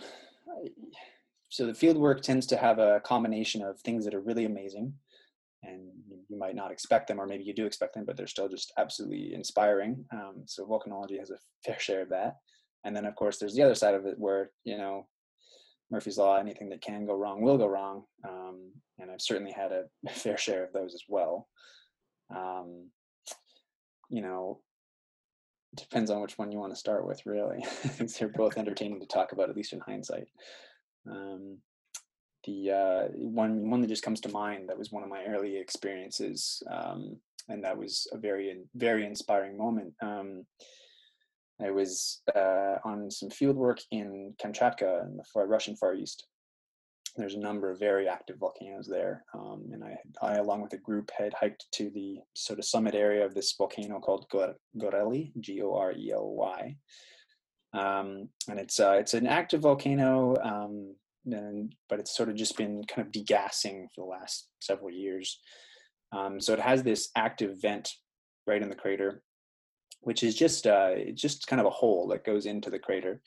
so 1.50 1.68
the 1.68 1.76
field 1.76 1.98
work 1.98 2.22
tends 2.22 2.48
to 2.48 2.58
have 2.58 2.80
a 2.80 3.00
combination 3.02 3.62
of 3.62 3.80
things 3.82 4.04
that 4.06 4.16
are 4.16 4.20
really 4.20 4.46
amazing 4.46 4.94
and 5.64 5.82
you 6.30 6.38
might 6.38 6.56
not 6.56 6.72
expect 6.72 7.08
them 7.08 7.20
or 7.20 7.26
maybe 7.26 7.44
you 7.44 7.54
do 7.54 7.66
expect 7.66 7.94
them 7.94 8.06
but 8.06 8.16
they're 8.16 8.28
still 8.28 8.48
just 8.48 8.72
absolutely 8.78 9.34
inspiring 9.34 10.06
um, 10.14 10.44
so 10.46 10.66
volcanology 10.66 11.18
has 11.20 11.32
a 11.32 11.38
fair 11.66 11.80
share 11.80 12.02
of 12.04 12.10
that 12.10 12.36
and 12.86 12.96
then 12.96 13.06
of 13.06 13.16
course 13.16 13.38
there's 13.38 13.56
the 13.56 13.64
other 13.64 13.76
side 13.76 13.96
of 13.96 14.06
it 14.06 14.16
where 14.18 14.52
you 14.64 14.78
know 14.78 15.08
Murphy's 15.90 16.18
Law, 16.18 16.38
anything 16.38 16.70
that 16.70 16.82
can 16.82 17.06
go 17.06 17.16
wrong 17.16 17.42
will 17.42 17.58
go 17.58 17.68
wrong. 17.68 18.04
Um, 18.28 18.72
and 19.00 19.10
I've 19.10 19.22
certainly 19.22 19.52
had 19.52 19.72
a 19.72 19.86
fair 20.12 20.38
share 20.38 20.66
of 20.66 20.74
those 20.74 20.94
as 20.94 21.04
well. 21.08 21.48
Um, 22.36 22.90
you 24.10 24.22
know, 24.22 24.60
depends 25.76 26.10
on 26.10 26.22
which 26.22 26.38
one 26.38 26.52
you 26.52 26.60
want 26.60 26.74
to 26.74 26.80
start 26.80 27.06
with, 27.06 27.26
really. 27.26 27.64
They're 28.20 28.28
both 28.30 28.58
entertaining 28.58 29.00
to 29.00 29.06
talk 29.06 29.32
about, 29.32 29.50
at 29.50 29.56
least 29.56 29.74
in 29.74 29.80
hindsight. 29.80 30.28
Um, 31.10 31.60
the 32.48 32.72
uh, 32.72 33.08
one 33.14 33.70
one 33.70 33.82
that 33.82 33.90
just 33.90 34.04
comes 34.04 34.22
to 34.22 34.30
mind 34.30 34.70
that 34.70 34.80
was 34.80 34.92
one 34.92 35.04
of 35.04 35.10
my 35.10 35.24
early 35.26 35.58
experiences, 35.58 36.64
um, 36.72 37.18
and 37.50 37.64
that 37.64 37.78
was 37.78 38.08
a 38.14 38.18
very 38.18 38.58
very 38.74 39.06
inspiring 39.06 39.58
moment. 39.58 39.94
Um, 40.02 40.46
I 41.62 41.72
was 41.72 42.22
uh, 42.36 42.78
on 42.84 43.12
some 43.12 43.30
field 43.30 43.58
work 43.58 43.80
in 43.92 44.34
Kamchatka 44.42 45.06
in 45.06 45.18
the 45.18 45.24
far, 45.32 45.48
Russian 45.48 45.76
Far 45.76 45.94
East. 45.96 46.26
There's 47.16 47.34
a 47.34 47.40
number 47.40 47.72
of 47.72 47.80
very 47.80 48.08
active 48.08 48.38
volcanoes 48.38 48.88
there, 48.88 49.26
um, 49.34 49.66
and 49.74 49.84
I, 49.84 49.98
I, 50.22 50.36
along 50.36 50.62
with 50.62 50.74
a 50.74 50.78
group, 50.78 51.12
had 51.18 51.34
hiked 51.34 51.66
to 51.74 51.90
the 51.90 52.20
sort 52.36 52.60
of 52.60 52.66
summit 52.66 52.94
area 52.96 53.26
of 53.26 53.34
this 53.34 53.54
volcano 53.58 54.00
called 54.00 54.28
Gorely, 54.78 55.34
G-O-R-E-L-Y, 55.40 56.76
um, 57.74 58.30
and 58.50 58.60
it's 58.60 58.80
uh, 58.80 58.98
it's 59.00 59.14
an 59.14 59.28
active 59.28 59.62
volcano, 59.62 60.36
um, 60.42 60.96
and, 61.32 61.74
but 61.90 62.00
it's 62.00 62.16
sort 62.16 62.30
of 62.30 62.36
just 62.36 62.58
been 62.58 62.84
kind 62.88 63.06
of 63.06 63.12
degassing 63.12 63.88
for 63.94 64.06
the 64.06 64.10
last 64.10 64.48
several 64.60 64.92
years. 64.92 65.40
Um, 66.12 66.40
so 66.40 66.54
it 66.54 66.60
has 66.60 66.84
this 66.84 67.10
active 67.16 67.62
vent 67.62 67.92
right 68.46 68.62
in 68.62 68.70
the 68.70 68.76
crater 68.76 69.22
which 70.02 70.24
is 70.24 70.36
just 70.36 70.68
uh, 70.68 70.92
it's 70.92 71.22
just 71.22 71.48
kind 71.48 71.60
of 71.60 71.66
a 71.66 71.72
hole 71.72 72.08
that 72.08 72.26
goes 72.26 72.46
into 72.46 72.70
the 72.70 72.80
crater, 72.80 73.22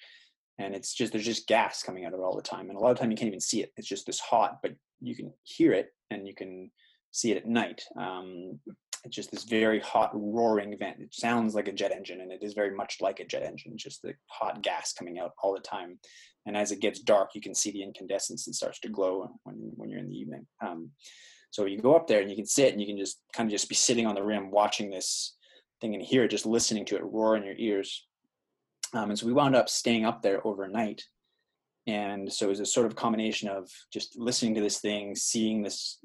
and 0.58 0.74
it's 0.74 0.94
just 0.94 1.12
there's 1.12 1.24
just 1.24 1.46
gas 1.46 1.82
coming 1.82 2.04
out 2.04 2.14
of 2.14 2.20
it 2.20 2.22
all 2.22 2.36
the 2.36 2.42
time, 2.42 2.68
and 2.68 2.78
a 2.78 2.80
lot 2.80 2.90
of 2.90 2.98
time 2.98 3.10
you 3.10 3.16
can't 3.16 3.28
even 3.28 3.40
see 3.40 3.62
it. 3.62 3.70
It's 3.76 3.88
just 3.88 4.06
this 4.06 4.20
hot, 4.20 4.58
but 4.62 4.72
you 5.00 5.14
can 5.14 5.32
hear 5.42 5.72
it 5.72 5.88
and 6.10 6.26
you 6.26 6.34
can 6.34 6.70
see 7.12 7.32
it 7.32 7.38
at 7.38 7.46
night. 7.46 7.82
Um, 7.98 8.60
it's 9.04 9.16
just 9.16 9.30
this 9.30 9.44
very 9.44 9.80
hot 9.80 10.10
roaring 10.12 10.76
vent. 10.78 11.00
It 11.00 11.14
sounds 11.14 11.54
like 11.54 11.68
a 11.68 11.72
jet 11.72 11.92
engine, 11.92 12.20
and 12.20 12.30
it 12.30 12.42
is 12.42 12.54
very 12.54 12.74
much 12.74 12.98
like 13.00 13.20
a 13.20 13.26
jet 13.26 13.42
engine, 13.42 13.76
just 13.76 14.02
the 14.02 14.14
hot 14.26 14.62
gas 14.62 14.92
coming 14.92 15.18
out 15.18 15.32
all 15.42 15.54
the 15.54 15.60
time. 15.60 15.98
And 16.46 16.56
as 16.56 16.72
it 16.72 16.80
gets 16.80 17.00
dark, 17.00 17.30
you 17.34 17.40
can 17.40 17.54
see 17.54 17.70
the 17.70 17.82
incandescence 17.82 18.44
that 18.44 18.54
starts 18.54 18.80
to 18.80 18.88
glow 18.88 19.28
when 19.44 19.72
when 19.76 19.90
you're 19.90 20.00
in 20.00 20.08
the 20.08 20.18
evening. 20.18 20.46
Um, 20.60 20.90
so 21.50 21.64
you 21.64 21.78
go 21.78 21.96
up 21.96 22.06
there 22.06 22.20
and 22.20 22.30
you 22.30 22.36
can 22.36 22.46
sit 22.46 22.72
and 22.72 22.80
you 22.80 22.86
can 22.86 22.98
just 22.98 23.20
kind 23.34 23.48
of 23.48 23.50
just 23.50 23.68
be 23.68 23.74
sitting 23.74 24.06
on 24.06 24.14
the 24.14 24.22
rim 24.22 24.50
watching 24.50 24.90
this 24.90 25.36
thing 25.80 25.94
and 25.94 26.02
hear 26.02 26.28
just 26.28 26.46
listening 26.46 26.84
to 26.86 26.96
it 26.96 27.02
roar 27.02 27.36
in 27.36 27.44
your 27.44 27.56
ears. 27.58 28.06
Um, 28.92 29.10
and 29.10 29.18
so 29.18 29.26
we 29.26 29.32
wound 29.32 29.56
up 29.56 29.68
staying 29.68 30.04
up 30.04 30.22
there 30.22 30.46
overnight. 30.46 31.02
And 31.86 32.32
so 32.32 32.46
it 32.46 32.50
was 32.50 32.60
a 32.60 32.66
sort 32.66 32.86
of 32.86 32.94
combination 32.94 33.48
of 33.48 33.68
just 33.92 34.16
listening 34.16 34.54
to 34.54 34.60
this 34.60 34.78
thing, 34.78 35.16
seeing 35.16 35.62
this 35.62 35.98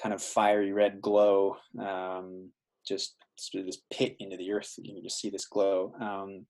kind 0.00 0.14
of 0.14 0.22
fiery 0.22 0.72
red 0.72 1.00
glow, 1.00 1.56
um, 1.80 2.50
just 2.86 3.16
this 3.52 3.78
pit 3.92 4.16
into 4.20 4.36
the 4.36 4.52
earth. 4.52 4.74
You 4.78 4.94
can 4.94 5.02
just 5.02 5.20
see 5.20 5.30
this 5.30 5.46
glow. 5.46 5.92
Um, 6.00 6.46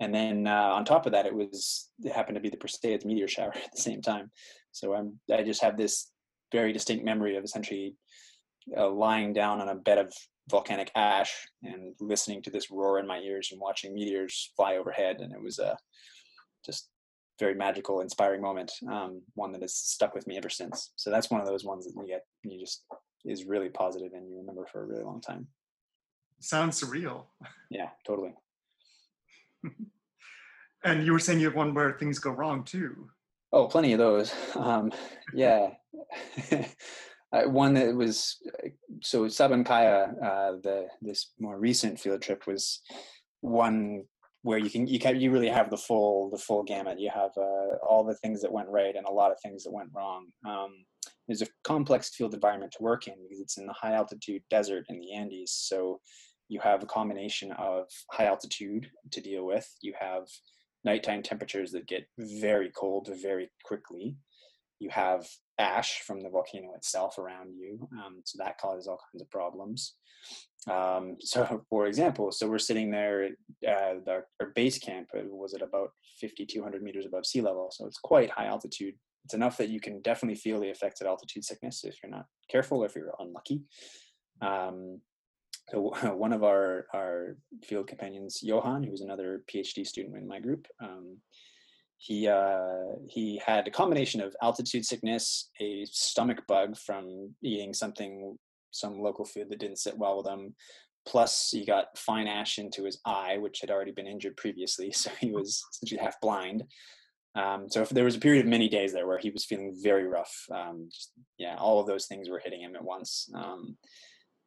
and 0.00 0.14
then 0.14 0.46
uh, 0.46 0.70
on 0.72 0.84
top 0.84 1.06
of 1.06 1.12
that, 1.12 1.26
it 1.26 1.34
was 1.34 1.90
it 2.02 2.12
happened 2.12 2.36
to 2.36 2.40
be 2.40 2.48
the 2.48 2.56
Perseids 2.56 3.04
meteor 3.04 3.28
shower 3.28 3.52
at 3.54 3.72
the 3.74 3.80
same 3.80 4.02
time. 4.02 4.30
So 4.72 4.94
I'm 4.94 5.18
I 5.32 5.42
just 5.42 5.62
have 5.62 5.76
this 5.76 6.10
very 6.52 6.72
distinct 6.72 7.04
memory 7.04 7.36
of 7.36 7.44
essentially 7.44 7.94
uh, 8.76 8.88
lying 8.88 9.32
down 9.32 9.60
on 9.60 9.68
a 9.68 9.74
bed 9.74 9.98
of 9.98 10.12
volcanic 10.50 10.90
ash 10.96 11.46
and 11.62 11.94
listening 12.00 12.42
to 12.42 12.50
this 12.50 12.70
roar 12.70 12.98
in 12.98 13.06
my 13.06 13.18
ears 13.18 13.50
and 13.52 13.60
watching 13.60 13.94
meteors 13.94 14.52
fly 14.56 14.76
overhead. 14.76 15.20
And 15.20 15.32
it 15.32 15.40
was 15.40 15.58
a 15.58 15.76
just 16.64 16.88
very 17.40 17.54
magical, 17.54 18.00
inspiring 18.00 18.40
moment. 18.40 18.70
Um, 18.88 19.22
one 19.34 19.50
that 19.52 19.62
has 19.62 19.74
stuck 19.74 20.14
with 20.14 20.26
me 20.26 20.36
ever 20.36 20.48
since. 20.48 20.92
So 20.96 21.10
that's 21.10 21.30
one 21.30 21.40
of 21.40 21.46
those 21.46 21.64
ones 21.64 21.86
that 21.86 21.94
you 21.96 22.06
get, 22.06 22.24
you 22.44 22.60
just 22.60 22.84
is 23.24 23.44
really 23.44 23.68
positive 23.68 24.12
and 24.12 24.28
you 24.30 24.38
remember 24.38 24.66
for 24.70 24.82
a 24.82 24.86
really 24.86 25.02
long 25.02 25.20
time. 25.20 25.48
Sounds 26.40 26.80
surreal. 26.80 27.24
Yeah, 27.70 27.88
totally. 28.06 28.34
and 30.84 31.04
you 31.04 31.12
were 31.12 31.18
saying 31.18 31.40
you 31.40 31.46
have 31.46 31.56
one 31.56 31.74
where 31.74 31.92
things 31.92 32.18
go 32.18 32.30
wrong 32.30 32.64
too. 32.64 33.10
Oh, 33.52 33.66
plenty 33.66 33.92
of 33.92 33.98
those. 33.98 34.32
Um, 34.54 34.92
yeah. 35.34 35.70
uh, 37.32 37.42
one 37.42 37.74
that 37.74 37.94
was 37.94 38.36
so 39.02 39.24
Sabancaya, 39.24 40.14
uh, 40.22 40.52
the 40.62 40.86
this 41.02 41.32
more 41.38 41.58
recent 41.58 41.98
field 41.98 42.22
trip 42.22 42.46
was 42.46 42.80
one 43.40 44.04
where 44.42 44.58
you 44.58 44.70
can 44.70 44.86
you 44.86 44.98
can 44.98 45.20
you 45.20 45.30
really 45.30 45.48
have 45.48 45.70
the 45.70 45.76
full 45.76 46.30
the 46.30 46.38
full 46.38 46.62
gamut. 46.62 47.00
You 47.00 47.10
have 47.14 47.30
uh, 47.36 47.76
all 47.86 48.04
the 48.04 48.16
things 48.16 48.40
that 48.42 48.52
went 48.52 48.68
right 48.68 48.96
and 48.96 49.06
a 49.06 49.12
lot 49.12 49.32
of 49.32 49.38
things 49.40 49.64
that 49.64 49.72
went 49.72 49.90
wrong. 49.94 50.26
Um, 50.46 50.84
there's 51.26 51.42
a 51.42 51.46
complex 51.64 52.10
field 52.10 52.34
environment 52.34 52.72
to 52.76 52.82
work 52.82 53.06
in 53.06 53.14
because 53.22 53.40
it's 53.40 53.58
in 53.58 53.66
the 53.66 53.72
high 53.72 53.92
altitude 53.92 54.42
desert 54.50 54.84
in 54.88 54.98
the 54.98 55.12
Andes. 55.12 55.52
So 55.52 56.00
you 56.48 56.60
have 56.60 56.82
a 56.82 56.86
combination 56.86 57.52
of 57.52 57.84
high 58.10 58.26
altitude 58.26 58.88
to 59.12 59.20
deal 59.20 59.46
with. 59.46 59.68
You 59.82 59.94
have 60.00 60.24
nighttime 60.84 61.22
temperatures 61.22 61.70
that 61.72 61.86
get 61.86 62.06
very 62.18 62.70
cold 62.74 63.08
very 63.22 63.50
quickly 63.64 64.16
you 64.80 64.88
have 64.90 65.28
ash 65.58 66.00
from 66.00 66.20
the 66.20 66.30
volcano 66.30 66.74
itself 66.74 67.18
around 67.18 67.54
you, 67.54 67.86
um, 67.92 68.22
so 68.24 68.38
that 68.42 68.58
causes 68.58 68.88
all 68.88 68.98
kinds 69.12 69.22
of 69.22 69.30
problems. 69.30 69.94
Um, 70.68 71.16
so, 71.20 71.64
for 71.70 71.86
example, 71.86 72.32
so 72.32 72.48
we're 72.48 72.58
sitting 72.58 72.90
there 72.90 73.24
at 73.66 74.08
our, 74.08 74.26
our 74.40 74.48
base 74.54 74.78
camp 74.78 75.08
uh, 75.16 75.22
was 75.24 75.54
at 75.54 75.62
about 75.62 75.90
5,200 76.20 76.82
meters 76.82 77.06
above 77.06 77.26
sea 77.26 77.40
level, 77.40 77.70
so 77.70 77.86
it's 77.86 77.98
quite 77.98 78.30
high 78.30 78.46
altitude. 78.46 78.94
It's 79.24 79.34
enough 79.34 79.58
that 79.58 79.68
you 79.68 79.80
can 79.80 80.00
definitely 80.00 80.36
feel 80.36 80.60
the 80.60 80.70
effects 80.70 81.00
of 81.00 81.06
altitude 81.06 81.44
sickness 81.44 81.84
if 81.84 81.96
you're 82.02 82.10
not 82.10 82.26
careful 82.50 82.82
or 82.82 82.86
if 82.86 82.94
you're 82.94 83.14
unlucky. 83.18 83.62
Um, 84.40 85.00
so 85.70 85.92
one 86.14 86.32
of 86.32 86.42
our 86.42 86.86
our 86.94 87.36
field 87.62 87.86
companions, 87.86 88.40
Johan, 88.42 88.82
who 88.82 88.90
was 88.90 89.02
another 89.02 89.42
PhD 89.52 89.86
student 89.86 90.16
in 90.16 90.26
my 90.26 90.40
group, 90.40 90.66
um, 90.82 91.18
he 91.98 92.28
uh, 92.28 92.96
he 93.08 93.40
had 93.44 93.68
a 93.68 93.70
combination 93.70 94.20
of 94.20 94.34
altitude 94.42 94.86
sickness, 94.86 95.50
a 95.60 95.84
stomach 95.90 96.42
bug 96.48 96.76
from 96.76 97.34
eating 97.42 97.74
something 97.74 98.38
some 98.70 99.00
local 99.00 99.24
food 99.24 99.48
that 99.50 99.58
didn't 99.58 99.78
sit 99.78 99.96
well 99.96 100.18
with 100.18 100.26
him. 100.26 100.54
Plus, 101.06 101.50
he 101.50 101.64
got 101.64 101.96
fine 101.96 102.26
ash 102.26 102.58
into 102.58 102.84
his 102.84 103.00
eye, 103.04 103.38
which 103.38 103.60
had 103.60 103.70
already 103.70 103.92
been 103.92 104.06
injured 104.06 104.36
previously, 104.36 104.92
so 104.92 105.10
he 105.20 105.32
was 105.32 105.64
essentially 105.72 106.00
half 106.00 106.20
blind. 106.20 106.64
Um, 107.36 107.68
so 107.68 107.84
there 107.84 108.04
was 108.04 108.16
a 108.16 108.20
period 108.20 108.44
of 108.44 108.50
many 108.50 108.68
days 108.68 108.92
there 108.92 109.06
where 109.06 109.18
he 109.18 109.30
was 109.30 109.44
feeling 109.44 109.76
very 109.82 110.06
rough. 110.06 110.34
Um, 110.52 110.88
just, 110.92 111.12
yeah, 111.38 111.56
all 111.56 111.80
of 111.80 111.86
those 111.86 112.06
things 112.06 112.28
were 112.28 112.40
hitting 112.42 112.60
him 112.60 112.74
at 112.74 112.84
once. 112.84 113.28
Um, 113.34 113.76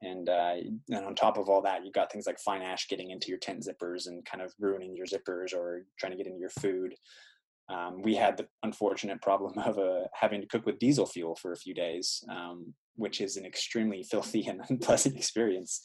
and 0.02 0.28
uh, 0.28 0.56
on 0.94 1.16
top 1.16 1.38
of 1.38 1.48
all 1.48 1.62
that, 1.62 1.86
you've 1.86 1.94
got 1.94 2.12
things 2.12 2.28
like 2.28 2.40
fine 2.40 2.62
ash 2.62 2.90
getting 2.90 3.12
into 3.12 3.30
your 3.30 3.38
tent 3.38 3.66
zippers 3.66 4.08
and 4.08 4.26
kind 4.26 4.44
of 4.44 4.54
ruining 4.60 4.96
your 4.98 5.06
zippers 5.06 5.54
or 5.54 5.86
trying 5.98 6.12
to 6.12 6.18
get 6.18 6.28
into 6.28 6.42
your 6.42 6.50
food. 6.50 6.94
Um, 7.70 8.02
we 8.02 8.16
had 8.16 8.38
the 8.38 8.48
unfortunate 8.64 9.22
problem 9.22 9.58
of 9.66 9.78
uh, 9.78 10.08
having 10.14 10.42
to 10.42 10.48
cook 10.48 10.66
with 10.66 10.80
diesel 10.80 11.06
fuel 11.06 11.36
for 11.36 11.52
a 11.52 11.58
few 11.58 11.74
days, 11.74 12.24
um, 12.30 12.74
which 12.96 13.22
is 13.22 13.38
an 13.38 13.46
extremely 13.46 14.04
filthy 14.12 14.46
and 14.48 14.62
unpleasant 14.70 15.16
experience. 15.16 15.82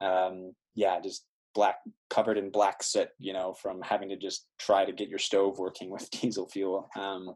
Um, 0.00 0.52
yeah, 0.74 1.00
just 1.00 1.24
black 1.54 1.76
covered 2.10 2.38
in 2.38 2.50
black 2.50 2.82
soot, 2.82 3.08
you 3.18 3.32
know, 3.32 3.52
from 3.52 3.80
having 3.82 4.08
to 4.10 4.16
just 4.16 4.46
try 4.58 4.84
to 4.84 4.92
get 4.92 5.08
your 5.08 5.18
stove 5.18 5.58
working 5.58 5.90
with 5.90 6.10
diesel 6.10 6.48
fuel. 6.48 6.88
Um, 6.96 7.34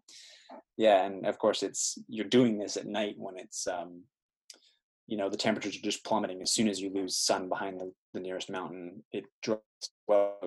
yeah, 0.77 1.05
and 1.05 1.27
of 1.27 1.39
course, 1.39 1.63
it's 1.63 1.99
you're 2.09 2.27
doing 2.27 2.59
this 2.59 2.77
at 2.77 2.87
night 2.87 3.15
when 3.17 3.39
it's 3.39 3.67
um, 3.67 4.03
you 5.07 5.17
know 5.17 5.29
the 5.29 5.37
temperatures 5.37 5.77
are 5.77 5.83
just 5.83 6.05
plummeting. 6.05 6.41
As 6.43 6.53
soon 6.53 6.69
as 6.69 6.81
you 6.81 6.93
lose 6.95 7.17
sun 7.17 7.49
behind 7.49 7.81
the, 7.81 7.93
the 8.15 8.21
nearest 8.21 8.51
mountain, 8.51 9.03
it 9.13 9.25
drops 9.43 9.91
well. 10.07 10.39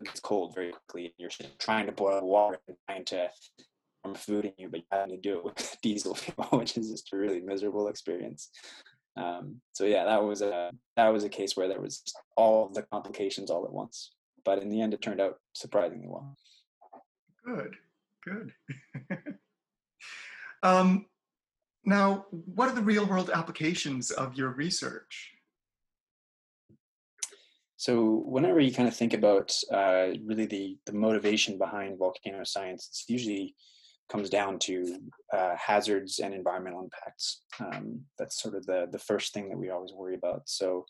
It's 0.00 0.20
cold 0.20 0.54
very 0.54 0.72
quickly. 0.72 1.06
And 1.06 1.14
you're 1.18 1.48
trying 1.58 1.86
to 1.86 1.92
boil 1.92 2.26
water 2.26 2.58
and 2.66 2.76
trying 2.88 3.04
to 3.06 3.30
warm 4.04 4.16
food 4.16 4.46
in 4.46 4.52
you, 4.56 4.68
but 4.68 4.80
you 4.80 4.86
have 4.90 5.08
to 5.08 5.16
do 5.16 5.38
it 5.38 5.44
with 5.44 5.76
diesel 5.82 6.14
fuel, 6.14 6.48
which 6.58 6.76
is 6.76 6.90
just 6.90 7.12
a 7.12 7.16
really 7.16 7.40
miserable 7.40 7.88
experience. 7.88 8.50
Um, 9.16 9.60
so 9.72 9.84
yeah, 9.84 10.04
that 10.04 10.22
was 10.22 10.40
a 10.40 10.70
that 10.96 11.08
was 11.08 11.24
a 11.24 11.28
case 11.28 11.56
where 11.56 11.68
there 11.68 11.80
was 11.80 12.02
all 12.36 12.70
the 12.72 12.82
complications 12.82 13.50
all 13.50 13.64
at 13.64 13.72
once. 13.72 14.12
But 14.44 14.60
in 14.60 14.70
the 14.70 14.80
end, 14.80 14.94
it 14.94 15.02
turned 15.02 15.20
out 15.20 15.36
surprisingly 15.52 16.08
well. 16.08 16.36
Good, 17.44 17.76
good. 18.24 18.52
um, 20.62 21.06
now, 21.84 22.26
what 22.30 22.68
are 22.68 22.74
the 22.74 22.80
real 22.80 23.06
world 23.06 23.30
applications 23.32 24.10
of 24.10 24.34
your 24.34 24.50
research? 24.50 25.31
So 27.82 28.22
whenever 28.26 28.60
you 28.60 28.72
kind 28.72 28.86
of 28.86 28.94
think 28.94 29.12
about 29.12 29.52
uh, 29.72 30.10
really 30.24 30.46
the, 30.46 30.78
the 30.86 30.92
motivation 30.92 31.58
behind 31.58 31.98
volcano 31.98 32.44
science, 32.44 32.86
it's 32.88 33.06
usually 33.08 33.56
comes 34.08 34.30
down 34.30 34.60
to 34.60 35.00
uh, 35.32 35.56
hazards 35.56 36.20
and 36.20 36.32
environmental 36.32 36.84
impacts. 36.84 37.42
Um, 37.58 38.02
that's 38.20 38.40
sort 38.40 38.54
of 38.54 38.66
the, 38.66 38.86
the 38.92 39.00
first 39.00 39.34
thing 39.34 39.48
that 39.48 39.58
we 39.58 39.70
always 39.70 39.92
worry 39.92 40.14
about. 40.14 40.42
So 40.44 40.86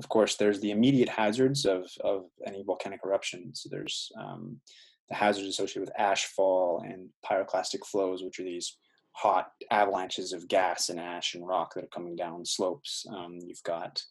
of 0.00 0.08
course, 0.08 0.34
there's 0.34 0.58
the 0.58 0.72
immediate 0.72 1.08
hazards 1.08 1.66
of, 1.66 1.86
of 2.00 2.24
any 2.44 2.64
volcanic 2.64 3.02
eruption. 3.06 3.54
So 3.54 3.68
there's 3.70 4.10
um, 4.18 4.60
the 5.08 5.14
hazards 5.14 5.46
associated 5.46 5.82
with 5.82 6.00
ash 6.00 6.24
fall 6.24 6.82
and 6.84 7.10
pyroclastic 7.24 7.86
flows, 7.86 8.24
which 8.24 8.40
are 8.40 8.44
these 8.44 8.76
hot 9.12 9.52
avalanches 9.70 10.32
of 10.32 10.48
gas 10.48 10.88
and 10.88 10.98
ash 10.98 11.36
and 11.36 11.46
rock 11.46 11.74
that 11.74 11.84
are 11.84 11.94
coming 11.94 12.16
down 12.16 12.44
slopes. 12.44 13.06
Um, 13.08 13.38
you've 13.40 13.62
got 13.62 14.02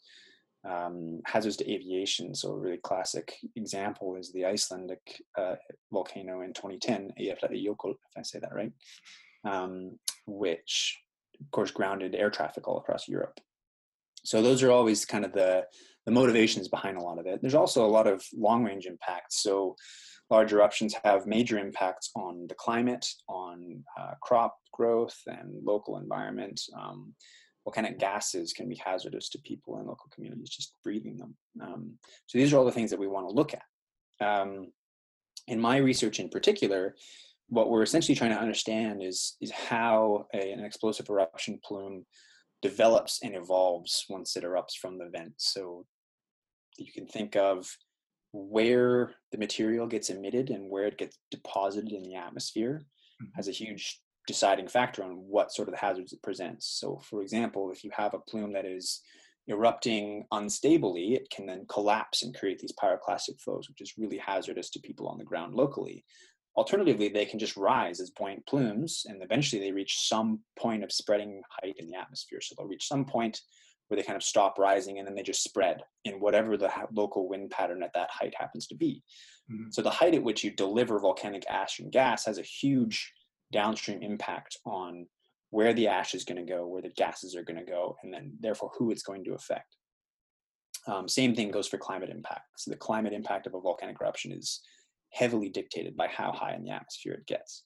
um, 0.70 1.22
hazards 1.26 1.58
to 1.58 1.72
aviation. 1.72 2.34
So 2.36 2.52
a 2.52 2.58
really 2.58 2.78
classic 2.78 3.36
example 3.56 4.16
is 4.16 4.32
the 4.32 4.46
Icelandic 4.46 5.22
uh, 5.38 5.56
volcano 5.92 6.42
in 6.42 6.54
2010, 6.54 7.14
Eyjafjallajökull, 7.20 7.92
if 7.92 8.18
I 8.18 8.22
say 8.22 8.40
that 8.40 8.54
right, 8.54 8.72
um, 9.46 9.98
which 10.26 11.00
of 11.42 11.52
course 11.52 11.72
grounded 11.72 12.16
air 12.16 12.30
traffic 12.30 12.68
all 12.68 12.78
across 12.78 13.08
Europe. 13.08 13.40
So 14.24 14.42
those 14.42 14.64
are 14.64 14.72
always 14.72 15.06
kind 15.06 15.26
of 15.26 15.34
the 15.34 15.66
the 16.06 16.12
motivations 16.12 16.68
behind 16.68 16.98
a 16.98 17.02
lot 17.02 17.18
of 17.18 17.26
it. 17.26 17.42
There's 17.42 17.54
also 17.54 17.86
a 17.86 17.88
lot 17.88 18.08
of 18.08 18.24
long 18.34 18.64
range 18.66 18.86
impacts. 18.86 19.42
So 19.42 19.76
large 20.30 20.52
eruptions 20.52 20.96
have 21.04 21.26
major 21.26 21.58
impacts 21.58 22.12
on 22.16 22.46
the 22.48 22.56
climate, 22.56 23.06
on 23.30 23.84
uh, 23.98 24.12
crop 24.22 24.58
growth 24.74 25.18
and 25.28 25.64
local 25.64 25.98
environment. 25.98 26.60
Um, 26.78 27.14
volcanic 27.64 28.00
gases 28.00 28.54
can 28.54 28.68
be 28.68 28.82
hazardous 28.84 29.30
to 29.30 29.40
people 29.40 29.80
in 29.80 29.88
local 29.88 30.10
communities 30.14 30.50
just 30.50 30.74
breathing 30.84 31.18
them. 31.18 31.36
Um, 31.62 31.94
so 32.28 32.38
these 32.38 32.54
are 32.54 32.58
all 32.58 32.66
the 32.66 32.72
things 32.72 32.90
that 32.90 33.00
we 33.00 33.08
want 33.08 33.28
to 33.28 33.34
look 33.34 33.54
at. 33.54 34.26
Um, 34.26 34.72
in 35.48 35.60
my 35.60 35.78
research 35.78 36.20
in 36.20 36.30
particular, 36.30 36.96
what 37.48 37.70
we're 37.70 37.84
essentially 37.84 38.16
trying 38.16 38.32
to 38.32 38.42
understand 38.42 39.04
is, 39.04 39.36
is 39.42 39.52
how 39.52 40.28
a, 40.34 40.52
an 40.52 40.64
explosive 40.64 41.10
eruption 41.10 41.60
plume 41.64 42.06
develops 42.62 43.20
and 43.24 43.36
evolves 43.36 44.06
once 44.10 44.36
it 44.36 44.44
erupts 44.44 44.76
from 44.82 44.98
the 44.98 45.10
vent. 45.10 45.34
So 45.38 45.86
you 46.78 46.92
can 46.92 47.06
think 47.06 47.36
of 47.36 47.68
where 48.32 49.14
the 49.32 49.38
material 49.38 49.86
gets 49.86 50.10
emitted 50.10 50.50
and 50.50 50.70
where 50.70 50.88
it 50.88 50.98
gets 50.98 51.18
deposited 51.30 51.92
in 51.92 52.04
the 52.04 52.16
atmosphere 52.16 52.82
mm-hmm. 53.22 53.30
has 53.36 53.48
a 53.48 53.52
huge 53.52 54.00
deciding 54.28 54.68
factor 54.68 55.04
on 55.04 55.12
what 55.12 55.52
sort 55.52 55.68
of 55.68 55.74
the 55.74 55.80
hazards 55.80 56.14
it 56.14 56.22
presents. 56.22 56.68
So, 56.80 57.02
for 57.10 57.22
example, 57.22 57.72
if 57.72 57.84
you 57.84 57.92
have 57.96 58.14
a 58.14 58.20
plume 58.20 58.54
that 58.54 58.66
is 58.66 59.02
erupting 59.48 60.26
unstably, 60.32 61.16
it 61.16 61.30
can 61.30 61.46
then 61.46 61.66
collapse 61.68 62.24
and 62.24 62.38
create 62.38 62.60
these 62.60 62.74
pyroclastic 62.74 63.42
flows, 63.42 63.68
which 63.68 63.82
is 63.82 63.98
really 63.98 64.18
hazardous 64.18 64.70
to 64.72 64.80
people 64.80 65.08
on 65.08 65.18
the 65.18 65.26
ground 65.26 65.54
locally. 65.54 66.06
Alternatively, 66.56 67.10
they 67.10 67.26
can 67.26 67.40
just 67.40 67.58
rise 67.58 68.00
as 68.00 68.12
buoyant 68.12 68.46
plumes, 68.46 69.06
and 69.08 69.22
eventually 69.24 69.60
they 69.62 69.72
reach 69.72 70.08
some 70.08 70.40
point 70.58 70.84
of 70.84 70.92
spreading 70.92 71.42
height 71.50 71.76
in 71.78 71.88
the 71.88 71.98
atmosphere. 71.98 72.40
So 72.42 72.56
they'll 72.56 72.68
reach 72.68 72.88
some 72.88 73.06
point 73.06 73.42
where 73.88 73.98
they 73.98 74.04
kind 74.04 74.16
of 74.16 74.24
stop 74.24 74.58
rising 74.58 74.98
and 74.98 75.08
then 75.08 75.16
they 75.16 75.24
just 75.24 75.44
spread 75.44 75.82
in 76.06 76.16
whatever 76.16 76.56
the 76.56 76.72
local 76.94 77.28
wind 77.28 77.52
pattern 77.52 77.84
at 77.84 77.94
that 77.94 78.10
height 78.10 78.34
happens 78.38 78.68
to 78.68 78.76
be. 78.76 79.04
Mm-hmm. 79.52 79.72
So 79.72 79.82
the 79.82 79.90
height 79.90 80.16
at 80.16 80.24
which 80.24 80.44
you 80.44 80.52
deliver 80.52 81.00
volcanic 81.00 81.44
ash 81.50 81.80
and 81.80 81.92
gas 81.92 82.26
has 82.26 82.38
a 82.38 82.44
huge 82.44 83.12
downstream 83.54 84.02
impact 84.02 84.58
on 84.66 85.06
where 85.52 85.74
the 85.74 85.88
ash 85.88 86.16
is 86.16 86.26
going 86.26 86.44
to 86.44 86.52
go, 86.52 86.66
where 86.66 86.82
the 86.82 86.90
gases 86.90 87.36
are 87.36 87.44
going 87.44 87.64
to 87.64 87.72
go, 87.72 87.96
and 88.04 88.14
then 88.14 88.34
therefore 88.40 88.72
who 88.78 88.92
it's 88.92 89.04
going 89.04 89.24
to 89.24 89.36
affect. 89.36 89.78
Um, 90.88 91.08
same 91.08 91.36
thing 91.36 91.52
goes 91.52 91.68
for 91.68 91.78
climate 91.78 92.10
impact. 92.10 92.48
So 92.58 92.72
the 92.72 92.78
climate 92.78 93.14
impact 93.14 93.48
of 93.48 93.54
a 93.54 93.62
volcanic 93.62 93.98
eruption 94.02 94.32
is 94.32 94.62
heavily 95.12 95.50
dictated 95.50 95.96
by 95.96 96.08
how 96.08 96.32
high 96.32 96.56
in 96.56 96.64
the 96.64 96.72
atmosphere 96.72 97.14
it 97.14 97.28
gets. 97.28 97.64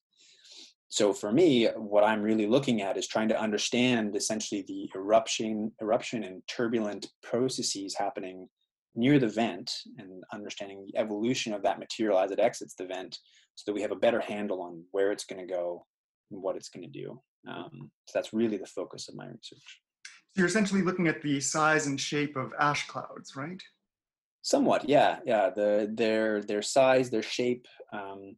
So 0.90 1.14
for 1.14 1.32
me, 1.32 1.68
what 1.76 2.04
I'm 2.04 2.22
really 2.22 2.46
looking 2.46 2.82
at 2.82 2.98
is 2.98 3.08
trying 3.08 3.30
to 3.30 3.40
understand 3.40 4.16
essentially 4.16 4.64
the 4.68 4.90
eruption, 4.96 5.72
eruption 5.82 6.24
and 6.24 6.42
turbulent 6.48 7.08
processes 7.24 7.96
happening 7.96 8.48
near 8.96 9.20
the 9.20 9.28
vent 9.28 9.72
and 9.98 10.24
understanding 10.34 10.86
the 10.86 10.98
evolution 10.98 11.54
of 11.54 11.64
that 11.64 11.80
material 11.80 12.20
as 12.20 12.32
it 12.32 12.40
exits 12.40 12.74
the 12.76 12.86
vent 12.86 13.18
so 13.58 13.64
that 13.66 13.76
we 13.76 13.82
have 13.82 13.92
a 13.92 13.96
better 13.96 14.20
handle 14.20 14.62
on 14.62 14.84
where 14.92 15.12
it's 15.12 15.26
going 15.26 15.46
to 15.46 15.52
go 15.52 15.86
and 16.30 16.42
what 16.42 16.56
it's 16.56 16.70
going 16.70 16.84
to 16.84 17.00
do. 17.04 17.20
Um, 17.50 17.90
so 18.06 18.12
that's 18.14 18.32
really 18.32 18.58
the 18.58 18.68
focus 18.68 19.10
of 19.10 19.16
my 19.16 19.26
research. 19.26 19.82
So 20.06 20.36
you're 20.36 20.46
essentially 20.46 20.84
looking 20.84 21.08
at 21.08 21.24
the 21.24 21.40
size 21.42 21.88
and 21.88 22.00
shape 22.00 22.36
of 22.38 22.54
ash 22.60 22.86
clouds, 22.88 23.36
right? 23.36 23.62
Somewhat, 24.44 24.88
yeah, 24.88 25.18
yeah. 25.26 25.50
The 25.50 25.92
their 25.92 26.44
their 26.44 26.62
size, 26.62 27.10
their 27.10 27.24
shape, 27.24 27.66
um, 27.92 28.36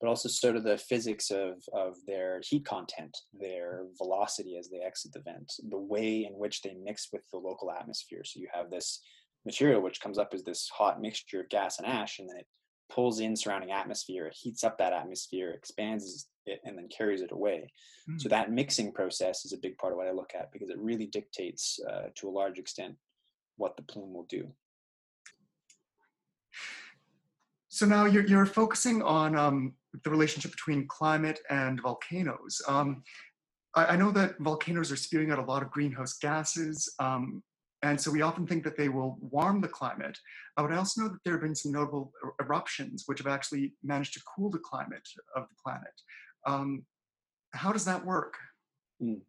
but 0.00 0.08
also 0.08 0.28
sort 0.28 0.56
of 0.56 0.64
the 0.64 0.78
physics 0.78 1.30
of 1.30 1.62
of 1.72 1.94
their 2.06 2.40
heat 2.42 2.64
content, 2.64 3.16
their 3.32 3.84
velocity 3.96 4.56
as 4.58 4.68
they 4.68 4.80
exit 4.80 5.12
the 5.12 5.20
vent, 5.20 5.52
the 5.70 5.78
way 5.78 6.26
in 6.28 6.32
which 6.36 6.62
they 6.62 6.74
mix 6.82 7.08
with 7.12 7.22
the 7.32 7.38
local 7.38 7.70
atmosphere. 7.70 8.22
So 8.24 8.40
you 8.40 8.48
have 8.52 8.68
this 8.68 9.00
material 9.44 9.80
which 9.80 10.00
comes 10.00 10.18
up 10.18 10.30
as 10.34 10.42
this 10.42 10.68
hot 10.76 11.00
mixture 11.00 11.42
of 11.42 11.48
gas 11.50 11.78
and 11.78 11.86
ash, 11.86 12.18
and 12.18 12.28
then 12.28 12.38
it 12.38 12.46
pulls 12.88 13.20
in 13.20 13.36
surrounding 13.36 13.70
atmosphere, 13.70 14.26
it 14.26 14.36
heats 14.36 14.64
up 14.64 14.78
that 14.78 14.92
atmosphere, 14.92 15.50
expands 15.50 16.28
it, 16.46 16.60
and 16.64 16.76
then 16.76 16.88
carries 16.88 17.20
it 17.20 17.32
away. 17.32 17.70
Mm. 18.08 18.20
So 18.20 18.28
that 18.28 18.50
mixing 18.50 18.92
process 18.92 19.44
is 19.44 19.52
a 19.52 19.58
big 19.58 19.76
part 19.78 19.92
of 19.92 19.98
what 19.98 20.08
I 20.08 20.12
look 20.12 20.32
at 20.34 20.52
because 20.52 20.70
it 20.70 20.78
really 20.78 21.06
dictates, 21.06 21.80
uh, 21.88 22.08
to 22.16 22.28
a 22.28 22.30
large 22.30 22.58
extent, 22.58 22.96
what 23.56 23.76
the 23.76 23.82
plume 23.82 24.12
will 24.12 24.26
do. 24.28 24.48
So 27.68 27.84
now 27.84 28.06
you're, 28.06 28.26
you're 28.26 28.46
focusing 28.46 29.02
on 29.02 29.36
um, 29.36 29.74
the 30.02 30.10
relationship 30.10 30.50
between 30.50 30.86
climate 30.88 31.40
and 31.50 31.80
volcanoes. 31.80 32.62
Um, 32.66 33.02
I, 33.74 33.84
I, 33.84 33.96
know 33.96 34.10
that 34.12 34.38
volcanoes 34.38 34.90
are 34.90 34.96
spewing 34.96 35.30
out 35.30 35.38
a 35.38 35.44
lot 35.44 35.62
of 35.62 35.70
greenhouse 35.70 36.14
gases. 36.14 36.90
Um, 36.98 37.42
and 37.86 38.00
so 38.00 38.10
we 38.10 38.22
often 38.22 38.46
think 38.46 38.64
that 38.64 38.76
they 38.76 38.88
will 38.88 39.18
warm 39.20 39.60
the 39.60 39.68
climate. 39.68 40.18
But 40.56 40.72
I 40.72 40.76
also 40.76 41.02
know 41.02 41.08
that 41.08 41.18
there 41.24 41.34
have 41.34 41.42
been 41.42 41.54
some 41.54 41.72
notable 41.72 42.12
er, 42.24 42.34
eruptions 42.40 43.04
which 43.06 43.18
have 43.18 43.26
actually 43.26 43.74
managed 43.82 44.14
to 44.14 44.22
cool 44.34 44.50
the 44.50 44.58
climate 44.58 45.08
of 45.34 45.44
the 45.48 45.56
planet. 45.62 46.00
Um, 46.46 46.84
how 47.52 47.72
does 47.72 47.84
that 47.84 48.04
work? 48.04 48.34
Mm. 49.02 49.20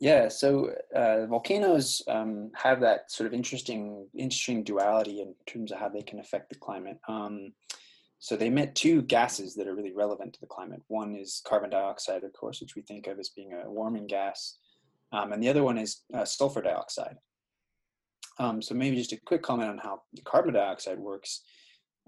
Yeah, 0.00 0.28
so 0.28 0.74
uh, 0.94 1.26
volcanoes 1.26 2.02
um, 2.08 2.50
have 2.54 2.80
that 2.80 3.10
sort 3.10 3.26
of 3.26 3.32
interesting, 3.32 4.06
interesting 4.14 4.64
duality 4.64 5.20
in 5.20 5.34
terms 5.46 5.72
of 5.72 5.78
how 5.78 5.88
they 5.88 6.02
can 6.02 6.18
affect 6.18 6.50
the 6.50 6.56
climate. 6.56 6.98
Um, 7.08 7.52
so 8.18 8.36
they 8.36 8.48
emit 8.48 8.74
two 8.74 9.02
gases 9.02 9.54
that 9.54 9.68
are 9.68 9.74
really 9.74 9.92
relevant 9.92 10.32
to 10.34 10.40
the 10.40 10.46
climate. 10.46 10.80
One 10.88 11.14
is 11.14 11.42
carbon 11.46 11.70
dioxide, 11.70 12.24
of 12.24 12.32
course, 12.32 12.60
which 12.60 12.74
we 12.74 12.82
think 12.82 13.06
of 13.06 13.18
as 13.18 13.28
being 13.28 13.52
a 13.52 13.70
warming 13.70 14.06
gas, 14.06 14.58
um, 15.12 15.32
and 15.32 15.42
the 15.42 15.48
other 15.48 15.62
one 15.62 15.78
is 15.78 16.02
uh, 16.12 16.24
sulfur 16.24 16.62
dioxide. 16.62 17.16
Um, 18.38 18.60
so 18.60 18.74
maybe 18.74 18.96
just 18.96 19.12
a 19.12 19.20
quick 19.24 19.42
comment 19.42 19.70
on 19.70 19.78
how 19.78 20.02
carbon 20.24 20.54
dioxide 20.54 20.98
works. 20.98 21.42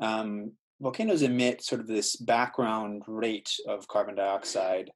Um, 0.00 0.52
volcanoes 0.80 1.22
emit 1.22 1.62
sort 1.62 1.80
of 1.80 1.86
this 1.86 2.16
background 2.16 3.02
rate 3.06 3.50
of 3.68 3.88
carbon 3.88 4.16
dioxide, 4.16 4.90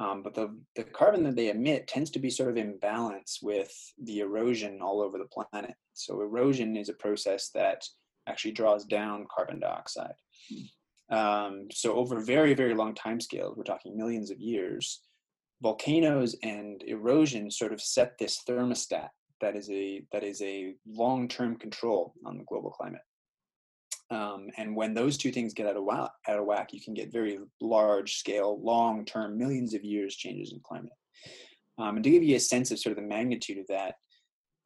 um, 0.00 0.22
but 0.22 0.34
the, 0.34 0.56
the 0.74 0.84
carbon 0.84 1.22
that 1.24 1.36
they 1.36 1.50
emit 1.50 1.86
tends 1.86 2.10
to 2.10 2.18
be 2.18 2.30
sort 2.30 2.50
of 2.50 2.56
in 2.56 2.78
balance 2.78 3.38
with 3.42 3.72
the 4.02 4.20
erosion 4.20 4.80
all 4.82 5.00
over 5.00 5.18
the 5.18 5.26
planet. 5.26 5.74
So 5.92 6.20
erosion 6.20 6.76
is 6.76 6.88
a 6.88 6.94
process 6.94 7.50
that 7.54 7.84
actually 8.26 8.52
draws 8.52 8.84
down 8.84 9.26
carbon 9.34 9.60
dioxide. 9.60 10.14
Um, 11.10 11.68
so 11.70 11.94
over 11.94 12.20
very, 12.20 12.54
very 12.54 12.74
long 12.74 12.94
time 12.94 13.20
scales, 13.20 13.56
we're 13.56 13.64
talking 13.64 13.96
millions 13.96 14.30
of 14.30 14.40
years, 14.40 15.02
volcanoes 15.62 16.34
and 16.42 16.82
erosion 16.86 17.50
sort 17.50 17.72
of 17.72 17.80
set 17.80 18.18
this 18.18 18.42
thermostat 18.48 19.08
that 19.40 19.56
is 19.56 19.70
a 19.70 20.04
that 20.12 20.22
is 20.22 20.40
a 20.42 20.74
long-term 20.86 21.56
control 21.56 22.14
on 22.24 22.38
the 22.38 22.44
global 22.44 22.70
climate. 22.70 23.02
Um, 24.10 24.48
and 24.58 24.76
when 24.76 24.94
those 24.94 25.16
two 25.16 25.32
things 25.32 25.54
get 25.54 25.66
out 25.66 25.76
of 25.76 25.84
whack, 25.84 26.10
out 26.28 26.38
of 26.38 26.44
whack, 26.44 26.72
you 26.72 26.80
can 26.80 26.94
get 26.94 27.12
very 27.12 27.38
large-scale, 27.60 28.62
long-term, 28.62 29.38
millions 29.38 29.74
of 29.74 29.82
years 29.82 30.14
changes 30.14 30.52
in 30.52 30.60
climate. 30.60 30.92
Um, 31.78 31.96
and 31.96 32.04
to 32.04 32.10
give 32.10 32.22
you 32.22 32.36
a 32.36 32.40
sense 32.40 32.70
of 32.70 32.78
sort 32.78 32.96
of 32.96 33.02
the 33.02 33.08
magnitude 33.08 33.58
of 33.58 33.66
that, 33.68 33.94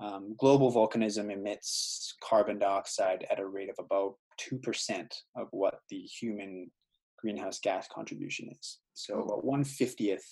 um, 0.00 0.34
global 0.38 0.72
volcanism 0.72 1.32
emits 1.32 2.14
carbon 2.22 2.58
dioxide 2.58 3.26
at 3.30 3.40
a 3.40 3.46
rate 3.46 3.70
of 3.70 3.76
about 3.78 4.14
two 4.36 4.58
percent 4.58 5.14
of 5.36 5.48
what 5.52 5.80
the 5.88 6.00
human 6.00 6.70
greenhouse 7.18 7.58
gas 7.60 7.88
contribution 7.92 8.48
is. 8.60 8.78
So 8.94 9.14
oh. 9.14 9.22
about 9.22 9.44
one 9.44 9.64
fiftieth 9.64 10.26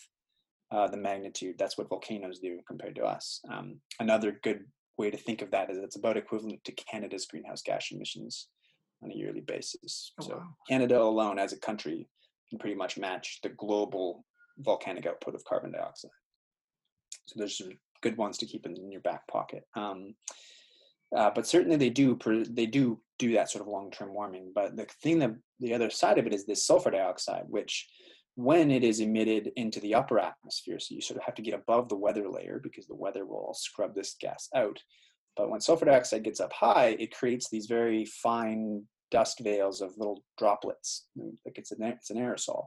uh, 0.70 0.88
the 0.88 0.96
magnitude. 0.96 1.56
That's 1.58 1.78
what 1.78 1.88
volcanoes 1.88 2.38
do 2.38 2.60
compared 2.66 2.96
to 2.96 3.04
us. 3.04 3.40
Um, 3.50 3.80
another 4.00 4.38
good 4.42 4.64
way 4.98 5.10
to 5.10 5.16
think 5.16 5.42
of 5.42 5.50
that 5.50 5.70
is 5.70 5.78
it's 5.78 5.96
about 5.96 6.16
equivalent 6.16 6.64
to 6.64 6.72
Canada's 6.72 7.26
greenhouse 7.26 7.62
gas 7.62 7.88
emissions 7.92 8.48
on 9.02 9.10
a 9.10 9.14
yearly 9.14 9.40
basis. 9.42 10.12
Oh, 10.20 10.24
so 10.26 10.36
wow. 10.36 10.48
Canada 10.68 11.00
alone, 11.00 11.38
as 11.38 11.52
a 11.52 11.58
country, 11.58 12.08
can 12.48 12.58
pretty 12.58 12.76
much 12.76 12.96
match 12.96 13.40
the 13.42 13.50
global 13.50 14.24
volcanic 14.58 15.06
output 15.06 15.34
of 15.34 15.44
carbon 15.44 15.72
dioxide. 15.72 16.10
So 17.26 17.34
there's 17.36 17.58
some 17.58 17.70
good 18.02 18.16
ones 18.16 18.38
to 18.38 18.46
keep 18.46 18.66
in 18.66 18.90
your 18.90 19.00
back 19.00 19.26
pocket. 19.28 19.64
Um, 19.74 20.14
uh, 21.14 21.30
but 21.34 21.46
certainly 21.46 21.76
they 21.76 21.90
do 21.90 22.18
they 22.50 22.66
do 22.66 23.00
do 23.18 23.32
that 23.34 23.50
sort 23.50 23.62
of 23.62 23.68
long 23.68 23.90
term 23.90 24.12
warming. 24.12 24.52
But 24.54 24.76
the 24.76 24.86
thing 25.02 25.18
that 25.20 25.34
the 25.60 25.74
other 25.74 25.90
side 25.90 26.18
of 26.18 26.26
it 26.26 26.34
is 26.34 26.46
this 26.46 26.66
sulfur 26.66 26.90
dioxide, 26.90 27.44
which 27.48 27.88
when 28.36 28.70
it 28.70 28.84
is 28.84 29.00
emitted 29.00 29.50
into 29.56 29.80
the 29.80 29.94
upper 29.94 30.18
atmosphere. 30.18 30.78
So 30.78 30.94
you 30.94 31.00
sort 31.00 31.18
of 31.18 31.24
have 31.24 31.34
to 31.36 31.42
get 31.42 31.54
above 31.54 31.88
the 31.88 31.96
weather 31.96 32.28
layer 32.28 32.60
because 32.62 32.86
the 32.86 32.94
weather 32.94 33.24
will 33.24 33.54
scrub 33.54 33.94
this 33.94 34.14
gas 34.20 34.48
out. 34.54 34.78
But 35.36 35.50
when 35.50 35.60
sulfur 35.60 35.86
dioxide 35.86 36.22
gets 36.22 36.40
up 36.40 36.52
high, 36.52 36.96
it 36.98 37.16
creates 37.16 37.48
these 37.48 37.66
very 37.66 38.04
fine 38.04 38.84
dust 39.10 39.40
veils 39.40 39.80
of 39.80 39.96
little 39.96 40.22
droplets. 40.38 41.06
Like 41.16 41.58
it's 41.58 41.72
an, 41.72 41.82
it's 41.82 42.10
an 42.10 42.18
aerosol. 42.18 42.66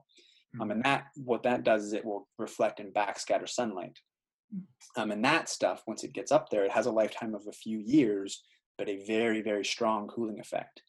Mm-hmm. 0.55 0.61
Um, 0.61 0.71
and 0.71 0.83
that 0.83 1.05
what 1.15 1.43
that 1.43 1.63
does 1.63 1.83
is 1.83 1.93
it 1.93 2.05
will 2.05 2.27
reflect 2.39 2.79
and 2.79 2.93
backscatter 2.93 3.47
sunlight. 3.47 3.99
Mm. 4.55 5.01
Um, 5.01 5.11
and 5.11 5.23
that 5.23 5.49
stuff, 5.49 5.83
once 5.85 6.03
it 6.03 6.13
gets 6.13 6.31
up 6.31 6.49
there, 6.49 6.65
it 6.65 6.71
has 6.71 6.87
a 6.87 6.91
lifetime 6.91 7.35
of 7.35 7.45
a 7.47 7.53
few 7.53 7.77
years, 7.79 8.41
but 8.79 8.89
a 8.89 9.05
very, 9.05 9.41
very 9.41 9.63
strong 9.63 10.07
cooling 10.07 10.39
effect. 10.39 10.81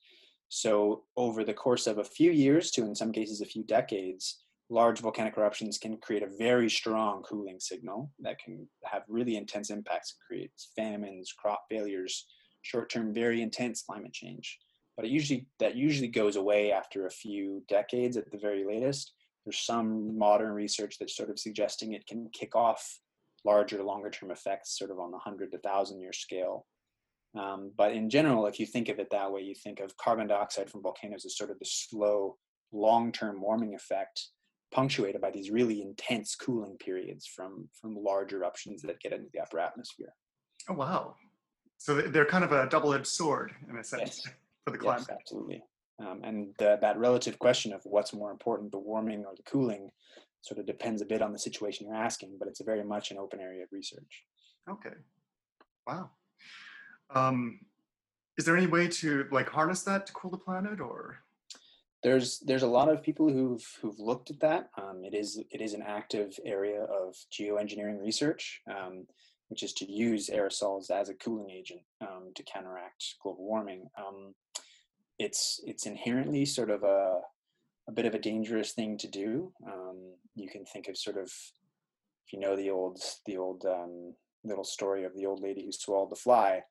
So 0.48 1.04
over 1.16 1.44
the 1.44 1.54
course 1.54 1.86
of 1.86 1.98
a 1.98 2.04
few 2.04 2.30
years 2.30 2.70
to 2.72 2.82
in 2.82 2.94
some 2.94 3.12
cases 3.12 3.40
a 3.40 3.46
few 3.46 3.62
decades, 3.62 4.42
large 4.70 5.00
volcanic 5.00 5.36
eruptions 5.36 5.78
can 5.78 5.96
create 5.98 6.22
a 6.22 6.30
very 6.38 6.70
strong 6.70 7.22
cooling 7.22 7.58
signal 7.58 8.10
that 8.20 8.38
can 8.38 8.68
have 8.84 9.02
really 9.08 9.36
intense 9.36 9.68
impacts. 9.68 10.12
It 10.12 10.24
creates 10.26 10.70
famines, 10.76 11.32
crop 11.36 11.64
failures, 11.68 12.26
short-term, 12.62 13.12
very 13.12 13.42
intense 13.42 13.82
climate 13.82 14.12
change. 14.12 14.58
But 14.96 15.06
it 15.06 15.10
usually 15.10 15.46
that 15.58 15.74
usually 15.74 16.08
goes 16.08 16.36
away 16.36 16.72
after 16.72 17.06
a 17.06 17.10
few 17.10 17.64
decades 17.68 18.16
at 18.16 18.30
the 18.30 18.38
very 18.38 18.64
latest. 18.64 19.12
There's 19.44 19.58
some 19.60 20.16
modern 20.16 20.52
research 20.52 20.96
that's 20.98 21.16
sort 21.16 21.30
of 21.30 21.38
suggesting 21.38 21.92
it 21.92 22.06
can 22.06 22.28
kick 22.32 22.54
off 22.54 23.00
larger, 23.44 23.82
longer-term 23.82 24.30
effects, 24.30 24.78
sort 24.78 24.90
of 24.90 25.00
on 25.00 25.10
the 25.10 25.18
hundred 25.18 25.50
to 25.52 25.58
thousand 25.58 26.00
year 26.00 26.12
scale. 26.12 26.66
Um, 27.36 27.72
but 27.76 27.92
in 27.92 28.10
general, 28.10 28.46
if 28.46 28.60
you 28.60 28.66
think 28.66 28.88
of 28.88 28.98
it 28.98 29.10
that 29.10 29.32
way, 29.32 29.40
you 29.40 29.54
think 29.54 29.80
of 29.80 29.96
carbon 29.96 30.26
dioxide 30.28 30.68
from 30.70 30.82
volcanoes 30.82 31.24
as 31.24 31.36
sort 31.36 31.50
of 31.50 31.58
the 31.58 31.66
slow, 31.66 32.36
long-term 32.72 33.40
warming 33.40 33.74
effect 33.74 34.28
punctuated 34.72 35.20
by 35.20 35.30
these 35.30 35.50
really 35.50 35.82
intense 35.82 36.34
cooling 36.34 36.76
periods 36.78 37.26
from 37.26 37.68
from 37.80 37.96
large 37.96 38.32
eruptions 38.32 38.82
that 38.82 39.00
get 39.00 39.12
into 39.12 39.28
the 39.32 39.40
upper 39.40 39.58
atmosphere. 39.58 40.14
Oh 40.68 40.74
wow! 40.74 41.16
So 41.78 41.94
they're 41.94 42.26
kind 42.26 42.44
of 42.44 42.52
a 42.52 42.68
double-edged 42.68 43.06
sword 43.06 43.52
in 43.68 43.76
a 43.78 43.84
sense 43.84 44.22
Yes. 44.26 44.34
for 44.64 44.70
the 44.70 44.78
climate. 44.78 45.06
Yes, 45.08 45.16
absolutely. 45.18 45.62
Um, 45.98 46.20
and 46.24 46.54
the, 46.58 46.78
that 46.80 46.98
relative 46.98 47.38
question 47.38 47.72
of 47.72 47.82
what's 47.84 48.12
more 48.12 48.30
important, 48.30 48.70
the 48.72 48.78
warming 48.78 49.24
or 49.26 49.34
the 49.36 49.42
cooling, 49.42 49.90
sort 50.42 50.58
of 50.58 50.66
depends 50.66 51.02
a 51.02 51.06
bit 51.06 51.22
on 51.22 51.32
the 51.32 51.38
situation 51.38 51.86
you're 51.86 51.96
asking, 51.96 52.36
but 52.38 52.48
it's 52.48 52.60
very 52.62 52.84
much 52.84 53.10
an 53.10 53.18
open 53.18 53.40
area 53.40 53.62
of 53.62 53.68
research. 53.72 54.24
Okay. 54.68 54.94
Wow. 55.86 56.10
Um, 57.14 57.60
is 58.38 58.44
there 58.44 58.56
any 58.56 58.66
way 58.66 58.88
to 58.88 59.26
like 59.30 59.48
harness 59.48 59.82
that 59.82 60.06
to 60.06 60.12
cool 60.12 60.30
the 60.30 60.38
planet 60.38 60.80
or? 60.80 61.18
There's 62.02 62.38
there's 62.40 62.62
a 62.62 62.68
lot 62.68 62.88
of 62.88 63.02
people 63.02 63.30
who've 63.30 63.66
who've 63.80 63.98
looked 63.98 64.30
at 64.30 64.40
that. 64.40 64.70
Um, 64.78 65.02
it 65.04 65.14
is 65.14 65.42
it 65.50 65.60
is 65.60 65.74
an 65.74 65.82
active 65.86 66.38
area 66.44 66.82
of 66.82 67.14
geoengineering 67.32 68.00
research, 68.00 68.62
um, 68.70 69.06
which 69.48 69.62
is 69.62 69.72
to 69.74 69.90
use 69.90 70.30
aerosols 70.30 70.90
as 70.90 71.08
a 71.08 71.14
cooling 71.14 71.50
agent 71.50 71.82
um, 72.00 72.32
to 72.34 72.42
counteract 72.42 73.16
global 73.22 73.44
warming. 73.44 73.88
Um, 73.98 74.34
it's 75.18 75.60
it's 75.66 75.86
inherently 75.86 76.46
sort 76.46 76.70
of 76.70 76.82
a 76.82 77.20
a 77.88 77.92
bit 77.92 78.06
of 78.06 78.14
a 78.14 78.18
dangerous 78.18 78.72
thing 78.72 78.96
to 78.98 79.08
do. 79.08 79.52
Um, 79.66 80.14
you 80.34 80.48
can 80.48 80.64
think 80.64 80.88
of 80.88 80.96
sort 80.96 81.18
of 81.18 81.24
if 81.24 82.32
you 82.32 82.40
know 82.40 82.56
the 82.56 82.70
old 82.70 82.98
the 83.26 83.36
old 83.36 83.64
um, 83.66 84.14
little 84.44 84.64
story 84.64 85.04
of 85.04 85.14
the 85.14 85.26
old 85.26 85.42
lady 85.42 85.64
who 85.64 85.72
swallowed 85.72 86.10
the 86.10 86.16
fly. 86.16 86.62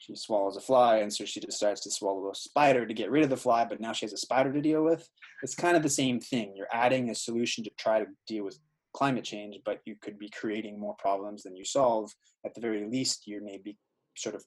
She 0.00 0.16
swallows 0.16 0.56
a 0.56 0.60
fly, 0.60 0.98
and 0.98 1.12
so 1.12 1.26
she 1.26 1.40
decides 1.40 1.82
to 1.82 1.90
swallow 1.90 2.30
a 2.30 2.34
spider 2.34 2.86
to 2.86 2.94
get 2.94 3.10
rid 3.10 3.22
of 3.22 3.30
the 3.30 3.36
fly. 3.36 3.66
But 3.66 3.80
now 3.80 3.92
she 3.92 4.06
has 4.06 4.14
a 4.14 4.16
spider 4.16 4.52
to 4.52 4.62
deal 4.62 4.82
with. 4.82 5.06
It's 5.42 5.54
kind 5.54 5.76
of 5.76 5.82
the 5.82 5.90
same 5.90 6.18
thing. 6.18 6.54
You're 6.56 6.72
adding 6.72 7.10
a 7.10 7.14
solution 7.14 7.62
to 7.64 7.70
try 7.78 8.00
to 8.00 8.06
deal 8.26 8.44
with 8.44 8.58
climate 8.94 9.24
change, 9.24 9.58
but 9.64 9.80
you 9.84 9.96
could 10.00 10.18
be 10.18 10.30
creating 10.30 10.80
more 10.80 10.96
problems 10.98 11.42
than 11.42 11.54
you 11.54 11.64
solve. 11.64 12.10
At 12.46 12.54
the 12.54 12.62
very 12.62 12.88
least, 12.88 13.26
you 13.26 13.44
may 13.44 13.58
be 13.58 13.76
sort 14.16 14.34
of 14.34 14.44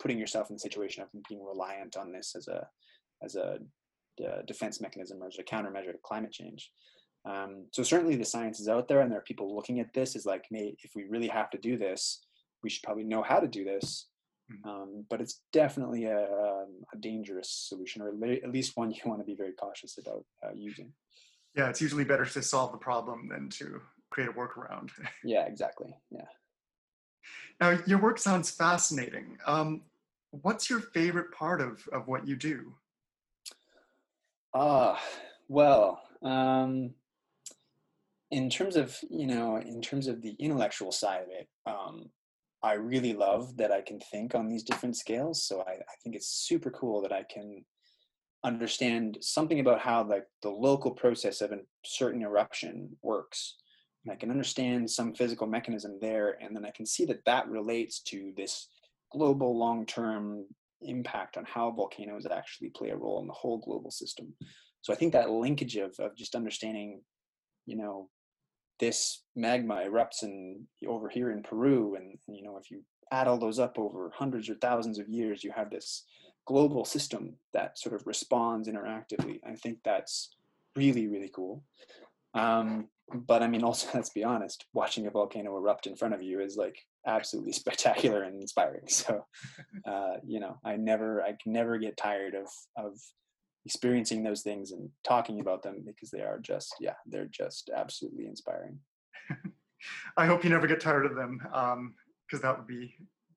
putting 0.00 0.18
yourself 0.18 0.50
in 0.50 0.56
the 0.56 0.60
situation 0.60 1.02
of 1.02 1.08
being 1.28 1.44
reliant 1.44 1.96
on 1.96 2.12
this 2.12 2.34
as 2.34 2.48
a 2.48 2.66
as 3.22 3.36
a 3.36 3.58
uh, 4.26 4.42
defense 4.46 4.80
mechanism 4.80 5.22
or 5.22 5.28
as 5.28 5.38
a 5.38 5.44
countermeasure 5.44 5.92
to 5.92 5.98
climate 6.02 6.32
change. 6.32 6.70
Um, 7.26 7.66
so 7.72 7.82
certainly 7.82 8.16
the 8.16 8.24
science 8.24 8.60
is 8.60 8.68
out 8.68 8.88
there, 8.88 9.00
and 9.00 9.10
there 9.10 9.18
are 9.18 9.22
people 9.22 9.54
looking 9.54 9.80
at 9.80 9.92
this 9.94 10.16
as 10.16 10.26
like, 10.26 10.44
may 10.50 10.74
if 10.82 10.92
we 10.94 11.04
really 11.04 11.28
have 11.28 11.50
to 11.50 11.58
do 11.58 11.76
this, 11.78 12.24
we 12.62 12.70
should 12.70 12.82
probably 12.82 13.04
know 13.04 13.22
how 13.22 13.40
to 13.40 13.48
do 13.48 13.64
this. 13.64 14.08
Mhm. 14.50 14.68
Um, 14.68 15.06
but 15.08 15.20
it's 15.20 15.42
definitely 15.52 16.04
a, 16.04 16.22
um, 16.22 16.84
a 16.92 16.98
dangerous 16.98 17.50
solution, 17.50 18.02
or 18.02 18.08
at 18.08 18.50
least 18.50 18.76
one 18.76 18.90
you 18.92 19.00
want 19.04 19.20
to 19.20 19.24
be 19.24 19.34
very 19.34 19.52
cautious 19.52 19.98
about 19.98 20.24
uh, 20.44 20.52
using. 20.54 20.92
Yeah, 21.54 21.68
it's 21.68 21.80
usually 21.80 22.04
better 22.04 22.26
to 22.26 22.42
solve 22.42 22.72
the 22.72 22.78
problem 22.78 23.28
than 23.28 23.48
to 23.50 23.80
create 24.10 24.28
a 24.28 24.32
workaround. 24.32 24.90
Yeah, 25.24 25.46
exactly. 25.46 25.94
Yeah. 26.10 26.26
Now, 27.60 27.78
your 27.86 27.98
work 28.00 28.18
sounds 28.18 28.50
fascinating. 28.50 29.38
Um, 29.46 29.82
what's 30.30 30.68
your 30.68 30.80
favorite 30.80 31.32
part 31.32 31.60
of, 31.60 31.88
of 31.90 32.06
what 32.06 32.28
you 32.28 32.36
do? 32.36 32.74
Ah, 34.54 35.02
well, 35.48 36.02
um, 36.22 36.94
in 38.30 38.50
terms 38.50 38.76
of 38.76 38.96
you 39.10 39.26
know, 39.26 39.56
in 39.56 39.80
terms 39.80 40.06
of 40.06 40.20
the 40.20 40.36
intellectual 40.38 40.92
side 40.92 41.22
of 41.22 41.28
it, 41.30 41.48
um, 41.66 42.10
I 42.62 42.74
really 42.74 43.12
love 43.12 43.56
that 43.58 43.70
I 43.70 43.80
can 43.82 44.00
think 44.00 44.34
on 44.34 44.48
these 44.48 44.62
different 44.62 44.96
scales. 44.96 45.46
So 45.46 45.60
I, 45.60 45.72
I 45.72 45.94
think 46.02 46.16
it's 46.16 46.28
super 46.28 46.70
cool 46.70 47.02
that 47.02 47.12
I 47.12 47.22
can 47.22 47.64
understand 48.44 49.18
something 49.20 49.60
about 49.60 49.80
how 49.80 50.04
like 50.04 50.26
the 50.42 50.50
local 50.50 50.92
process 50.92 51.40
of 51.40 51.52
a 51.52 51.58
certain 51.84 52.22
eruption 52.22 52.96
works. 53.02 53.56
And 54.04 54.12
I 54.12 54.16
can 54.16 54.30
understand 54.30 54.88
some 54.88 55.14
physical 55.14 55.48
mechanism 55.48 55.98
there, 56.00 56.38
and 56.40 56.54
then 56.54 56.64
I 56.64 56.70
can 56.70 56.86
see 56.86 57.04
that 57.06 57.24
that 57.24 57.48
relates 57.48 58.00
to 58.02 58.32
this 58.36 58.68
global 59.12 59.58
long-term 59.58 60.46
impact 60.82 61.36
on 61.36 61.44
how 61.44 61.70
volcanoes 61.72 62.26
actually 62.26 62.70
play 62.70 62.90
a 62.90 62.96
role 62.96 63.20
in 63.20 63.26
the 63.26 63.32
whole 63.32 63.58
global 63.58 63.90
system. 63.90 64.32
So 64.82 64.92
I 64.92 64.96
think 64.96 65.12
that 65.12 65.30
linkage 65.30 65.76
of 65.76 65.94
of 65.98 66.16
just 66.16 66.36
understanding, 66.36 67.02
you 67.66 67.76
know, 67.76 68.08
this 68.78 69.22
magma 69.34 69.82
erupts 69.86 70.22
in 70.22 70.66
over 70.86 71.08
here 71.08 71.30
in 71.30 71.42
Peru, 71.42 71.96
and 71.96 72.18
you 72.28 72.42
know, 72.42 72.56
if 72.56 72.70
you 72.70 72.82
add 73.12 73.28
all 73.28 73.38
those 73.38 73.58
up 73.58 73.78
over 73.78 74.10
hundreds 74.14 74.48
or 74.48 74.54
thousands 74.56 74.98
of 74.98 75.08
years, 75.08 75.44
you 75.44 75.52
have 75.54 75.70
this 75.70 76.04
global 76.46 76.84
system 76.84 77.34
that 77.52 77.78
sort 77.78 77.94
of 77.94 78.06
responds 78.06 78.68
interactively. 78.68 79.40
I 79.46 79.54
think 79.54 79.78
that's 79.84 80.36
really 80.76 81.06
really 81.08 81.30
cool. 81.34 81.64
Um, 82.34 82.88
but 83.12 83.42
I 83.42 83.48
mean, 83.48 83.62
also 83.64 83.88
let's 83.94 84.10
be 84.10 84.24
honest, 84.24 84.66
watching 84.72 85.06
a 85.06 85.10
volcano 85.10 85.56
erupt 85.56 85.86
in 85.86 85.96
front 85.96 86.14
of 86.14 86.22
you 86.22 86.40
is 86.40 86.56
like 86.56 86.78
absolutely 87.06 87.52
spectacular 87.62 88.22
and 88.22 88.40
inspiring. 88.40 88.88
So, 88.88 89.24
uh, 89.86 90.14
you 90.24 90.40
know, 90.40 90.58
I 90.64 90.76
never, 90.76 91.22
I 91.22 91.34
can 91.40 91.52
never 91.52 91.78
get 91.78 91.96
tired 91.96 92.34
of 92.34 92.48
of 92.76 92.98
experiencing 93.66 94.22
those 94.22 94.42
things 94.42 94.70
and 94.70 94.88
talking 95.02 95.40
about 95.40 95.60
them 95.60 95.82
because 95.84 96.08
they 96.08 96.20
are 96.20 96.38
just, 96.38 96.76
yeah, 96.78 96.94
they're 97.04 97.26
just 97.26 97.68
absolutely 97.74 98.26
inspiring. 98.26 98.78
I 100.16 100.26
hope 100.26 100.44
you 100.44 100.50
never 100.50 100.68
get 100.68 100.80
tired 100.80 101.04
of 101.04 101.16
them 101.16 101.40
because 102.26 102.42
that 102.42 102.56
would 102.56 102.68
be, 102.68 102.94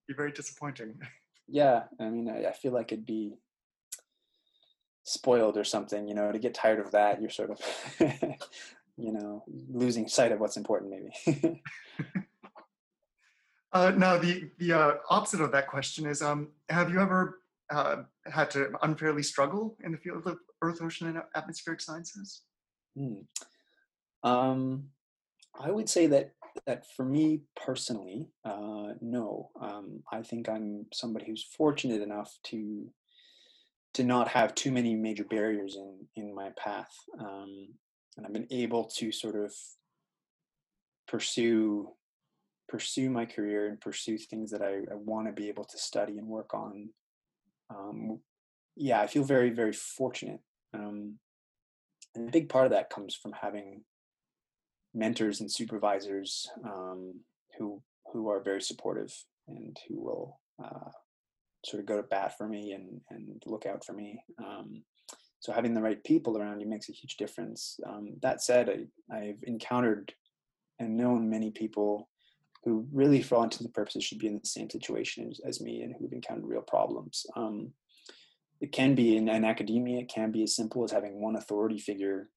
be 0.08 0.14
very 0.14 0.32
disappointing. 0.32 1.00
Yeah, 1.48 1.84
I 2.00 2.10
mean, 2.10 2.30
I, 2.30 2.50
I 2.50 2.54
feel 2.54 2.72
like 2.72 2.92
it'd 2.92 3.08
be 3.08 3.34
spoiled 5.04 5.58
or 5.58 5.64
something, 5.64 6.08
you 6.08 6.14
know, 6.14 6.32
to 6.32 6.38
get 6.38 6.54
tired 6.54 6.80
of 6.80 6.92
that, 6.92 7.20
you're 7.20 7.32
sort 7.32 7.50
of, 7.50 7.60
you 8.98 9.12
know, 9.12 9.44
losing 9.68 10.08
sight 10.08 10.32
of 10.32 10.40
what's 10.40 10.58
important, 10.58 10.92
maybe. 10.92 11.64
Uh, 13.72 13.92
now, 13.96 14.18
the, 14.18 14.50
the 14.58 14.74
uh, 14.74 14.94
opposite 15.12 15.42
of 15.42 15.52
that 15.52 15.68
question 15.68 16.08
is 16.08 16.24
um, 16.24 16.48
have 16.70 16.90
you 16.90 17.00
ever 17.00 17.39
uh, 17.72 17.98
had 18.32 18.50
to 18.52 18.72
unfairly 18.82 19.24
struggle 19.24 19.78
in 19.84 19.92
the 19.92 19.98
field 19.98 20.26
of 20.26 20.38
Earth, 20.62 20.82
ocean, 20.82 21.08
and 21.08 21.22
atmospheric 21.36 21.82
sciences? 21.82 22.42
Hmm. 22.98 23.22
Um, 24.24 24.90
I 25.60 25.72
would 25.72 25.90
say 25.90 26.08
that 26.08 26.34
that 26.66 26.86
for 26.96 27.06
me 27.06 27.42
personally, 27.56 28.28
uh, 28.44 28.94
no. 29.02 29.50
Um, 29.62 30.04
I 30.12 30.22
think 30.22 30.50
I'm 30.50 30.86
somebody 30.94 31.26
who's 31.28 31.44
fortunate 31.44 32.02
enough 32.02 32.38
to 32.46 32.90
to 33.94 34.04
not 34.04 34.28
have 34.28 34.56
too 34.56 34.72
many 34.72 34.96
major 34.96 35.24
barriers 35.24 35.76
in 35.76 36.08
in 36.16 36.36
my 36.36 36.50
path, 36.58 36.94
um, 37.20 37.70
and 38.18 38.26
I've 38.26 38.34
been 38.34 38.48
able 38.52 38.86
to 38.98 39.12
sort 39.12 39.36
of 39.36 39.54
pursue 41.08 41.90
pursue 42.68 43.10
my 43.10 43.26
career 43.26 43.68
and 43.68 43.82
pursue 43.82 44.18
things 44.18 44.52
that 44.52 44.62
I, 44.62 44.76
I 44.92 44.96
want 44.96 45.28
to 45.28 45.34
be 45.34 45.50
able 45.50 45.66
to 45.66 45.78
study 45.78 46.20
and 46.20 46.28
work 46.28 46.54
on. 46.54 46.90
Um, 47.70 48.20
yeah, 48.76 49.02
I 49.02 49.08
feel 49.08 49.24
very 49.24 49.50
very 49.50 49.74
fortunate. 49.74 50.40
Um, 50.74 51.20
and 52.16 52.30
a 52.30 52.32
big 52.32 52.50
part 52.50 52.66
of 52.66 52.72
that 52.72 52.90
comes 52.90 53.16
from 53.16 53.34
having 53.34 53.84
mentors 54.94 55.42
and 55.42 55.52
supervisors 55.52 56.50
um, 56.66 57.22
who 57.58 57.82
who 58.12 58.30
are 58.30 58.42
very 58.42 58.62
supportive 58.62 59.14
and 59.48 59.78
who 59.88 60.02
will 60.02 60.40
uh, 60.64 60.90
sort 61.66 61.82
of 61.82 61.86
go 61.86 61.98
to 61.98 62.04
bat 62.04 62.38
for 62.38 62.48
me 62.48 62.72
and 62.72 63.02
and 63.10 63.42
look 63.46 63.66
out 63.66 63.86
for 63.86 63.94
me. 63.94 64.24
Um, 64.40 64.84
so 65.40 65.54
having 65.54 65.74
the 65.74 65.82
right 65.82 66.04
people 66.04 66.38
around 66.38 66.60
you 66.60 66.68
makes 66.68 66.90
a 66.90 66.94
huge 66.94 67.16
difference. 67.18 67.80
Um, 67.86 68.16
that 68.22 68.42
said, 68.42 68.70
I, 68.70 69.16
I've 69.16 69.42
encountered 69.44 70.14
and 70.80 70.98
known 70.98 71.30
many 71.30 71.52
people 71.52 72.10
who 72.64 72.86
really, 72.92 73.22
for 73.22 73.36
all 73.36 73.44
intents 73.44 73.66
and 73.66 73.74
purposes, 73.74 74.04
should 74.04 74.20
be 74.20 74.28
in 74.28 74.40
the 74.42 74.48
same 74.48 74.70
situation 74.70 75.30
as, 75.30 75.40
as 75.46 75.62
me 75.62 75.82
and 75.82 75.96
who've 75.98 76.12
encountered 76.12 76.46
real 76.46 76.62
problems. 76.62 77.26
Um, 77.36 77.72
it 78.62 78.72
can 78.72 78.96
be 78.96 79.16
in, 79.16 79.30
in 79.30 79.46
academia, 79.46 80.02
it 80.02 80.10
can 80.10 80.32
be 80.32 80.44
as 80.44 80.56
simple 80.56 80.84
as 80.84 80.92
having 80.92 81.22
one 81.22 81.38
authority 81.38 81.80
figure 81.80 82.30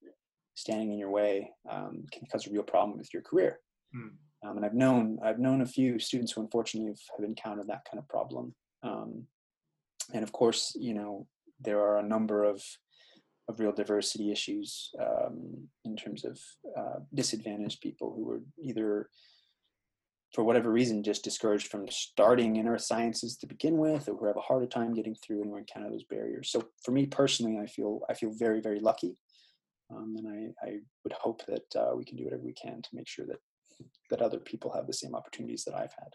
standing 0.54 0.92
in 0.92 0.98
your 0.98 1.11
way 1.11 1.50
um, 1.70 2.04
can 2.12 2.26
cause 2.30 2.46
a 2.46 2.50
real 2.50 2.62
problem 2.62 2.98
with 2.98 3.12
your 3.12 3.22
career. 3.22 3.58
Hmm. 3.92 4.08
Um, 4.44 4.56
and 4.56 4.66
I've 4.66 4.74
known 4.74 5.18
I've 5.24 5.38
known 5.38 5.62
a 5.62 5.66
few 5.66 5.98
students 5.98 6.32
who 6.32 6.40
unfortunately 6.40 6.88
have, 6.88 7.00
have 7.16 7.28
encountered 7.28 7.68
that 7.68 7.85
kind 7.88 7.98
of 7.98 8.08
problem. 8.08 8.54
Um, 8.82 9.24
and 10.12 10.24
of 10.24 10.32
course, 10.32 10.76
you 10.78 10.94
know 10.94 11.26
there 11.61 11.80
are 11.80 11.98
a 11.98 12.08
number 12.08 12.44
of 12.44 12.62
of 13.48 13.61
real 13.61 13.72
diversity 13.72 14.30
issues 14.30 14.90
um, 15.00 15.68
in 15.85 15.96
terms 15.96 16.24
of 16.24 16.40
uh, 16.76 17.00
disadvantaged 17.14 17.80
people 17.80 18.12
who 18.14 18.30
are 18.30 18.40
either 18.61 19.08
for 20.33 20.45
whatever 20.45 20.71
reason 20.71 21.03
just 21.03 21.25
discouraged 21.25 21.68
from 21.68 21.87
starting 21.88 22.57
in 22.57 22.68
earth 22.68 22.83
sciences 22.83 23.37
to 23.37 23.47
begin 23.47 23.77
with 23.77 24.09
or 24.09 24.16
who 24.16 24.27
have 24.27 24.37
a 24.37 24.40
harder 24.40 24.66
time 24.66 24.95
getting 24.95 25.14
through 25.14 25.42
and 25.42 25.51
who 25.51 25.57
encounter 25.57 25.90
those 25.90 26.05
barriers 26.05 26.51
so 26.51 26.64
for 26.85 26.92
me 26.92 27.07
personally 27.07 27.59
i 27.59 27.66
feel 27.66 28.01
i 28.09 28.14
feel 28.14 28.33
very 28.33 28.61
very 28.61 28.81
lucky 28.81 29.16
um, 29.95 30.14
and 30.16 30.55
I, 30.62 30.66
I 30.66 30.79
would 31.05 31.12
hope 31.12 31.45
that 31.47 31.77
uh, 31.77 31.95
we 31.95 32.05
can 32.05 32.16
do 32.16 32.25
whatever 32.25 32.42
we 32.42 32.53
can 32.53 32.81
to 32.83 32.88
make 32.95 33.09
sure 33.09 33.27
that 33.27 33.40
that 34.11 34.23
other 34.23 34.38
people 34.38 34.73
have 34.73 34.87
the 34.87 34.92
same 34.92 35.14
opportunities 35.14 35.64
that 35.64 35.75
I've 35.75 35.92
had. 35.99 36.14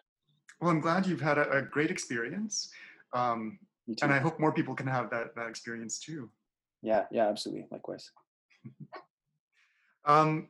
Well, 0.61 0.69
I'm 0.69 0.79
glad 0.79 1.05
you've 1.05 1.21
had 1.21 1.37
a, 1.37 1.49
a 1.51 1.61
great 1.61 1.91
experience. 1.91 2.69
Um, 3.13 3.59
and 4.01 4.13
I 4.13 4.19
hope 4.19 4.39
more 4.39 4.51
people 4.51 4.75
can 4.75 4.87
have 4.87 5.09
that, 5.11 5.35
that 5.35 5.47
experience 5.47 5.99
too. 5.99 6.29
yeah, 6.81 7.05
yeah, 7.11 7.27
absolutely. 7.27 7.67
Likewise. 7.71 8.11
Um, 10.05 10.47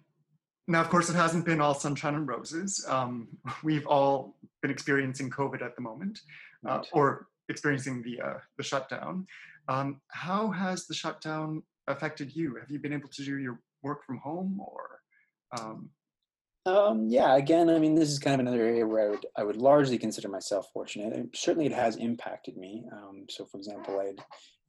now, 0.68 0.82
of 0.82 0.90
course, 0.90 1.10
it 1.10 1.16
hasn't 1.16 1.46
been 1.46 1.62
all 1.62 1.74
sunshine 1.74 2.16
and 2.16 2.28
roses. 2.28 2.86
Um, 2.88 3.28
we've 3.64 3.88
all 3.88 4.36
been 4.62 4.72
experiencing 4.72 5.30
COVID 5.30 5.62
at 5.62 5.76
the 5.76 5.82
moment. 5.82 6.20
uh, 6.66 6.82
or 6.92 7.28
experiencing 7.50 8.02
the 8.04 8.22
uh, 8.22 8.40
the 8.58 8.64
shutdown. 8.64 9.26
Um, 9.68 10.02
how 10.10 10.50
has 10.50 10.88
the 10.88 10.94
shutdown 10.94 11.64
affected 11.88 12.36
you? 12.36 12.56
Have 12.56 12.70
you 12.70 12.80
been 12.80 12.94
able 12.94 13.10
to 13.10 13.24
do 13.24 13.38
your 13.38 13.60
work 13.84 14.04
from 14.06 14.18
home, 14.18 14.60
or 14.60 15.02
um, 15.58 15.90
um, 16.66 17.08
yeah, 17.08 17.36
again, 17.36 17.70
I 17.70 17.80
mean, 17.80 17.96
this 17.96 18.10
is 18.10 18.20
kind 18.20 18.34
of 18.34 18.40
another 18.46 18.64
area 18.64 18.86
where 18.86 19.08
I 19.08 19.10
would 19.10 19.26
I 19.38 19.44
would 19.44 19.58
largely 19.58 19.98
consider 19.98 20.28
myself 20.28 20.70
fortunate. 20.74 21.14
And 21.14 21.30
certainly, 21.34 21.66
it 21.66 21.74
has 21.74 21.96
impacted 21.96 22.58
me. 22.58 22.86
Um, 22.92 23.26
so, 23.30 23.46
for 23.46 23.58
example, 23.58 24.00
I 24.00 24.06
had 24.06 24.20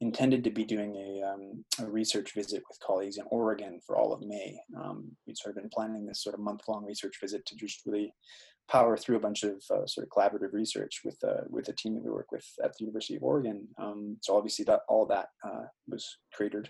intended 0.01 0.43
to 0.43 0.49
be 0.49 0.63
doing 0.63 0.95
a, 0.95 1.27
um, 1.27 1.63
a, 1.79 1.89
research 1.89 2.33
visit 2.33 2.63
with 2.69 2.79
colleagues 2.79 3.17
in 3.17 3.25
Oregon 3.31 3.79
for 3.85 3.97
all 3.97 4.13
of 4.13 4.21
May. 4.21 4.57
Um, 4.77 5.11
we'd 5.27 5.37
sort 5.37 5.55
of 5.55 5.61
been 5.61 5.69
planning 5.73 6.05
this 6.05 6.23
sort 6.23 6.35
of 6.35 6.41
month-long 6.41 6.85
research 6.85 7.15
visit 7.21 7.45
to 7.45 7.55
just 7.55 7.81
really 7.85 8.13
power 8.69 8.95
through 8.95 9.17
a 9.17 9.21
bunch 9.21 9.43
of 9.43 9.55
uh, 9.71 9.85
sort 9.85 10.07
of 10.07 10.09
collaborative 10.09 10.53
research 10.53 11.01
with 11.03 11.17
uh, 11.27 11.41
with 11.49 11.67
a 11.69 11.73
team 11.73 11.95
that 11.95 12.03
we 12.03 12.11
work 12.11 12.31
with 12.31 12.45
at 12.63 12.71
the 12.71 12.85
University 12.85 13.15
of 13.15 13.23
Oregon. 13.23 13.67
Um, 13.77 14.17
so 14.21 14.37
obviously, 14.37 14.63
that 14.65 14.81
all 14.87 15.05
that 15.07 15.27
uh, 15.43 15.65
was 15.87 16.07
cratered, 16.33 16.69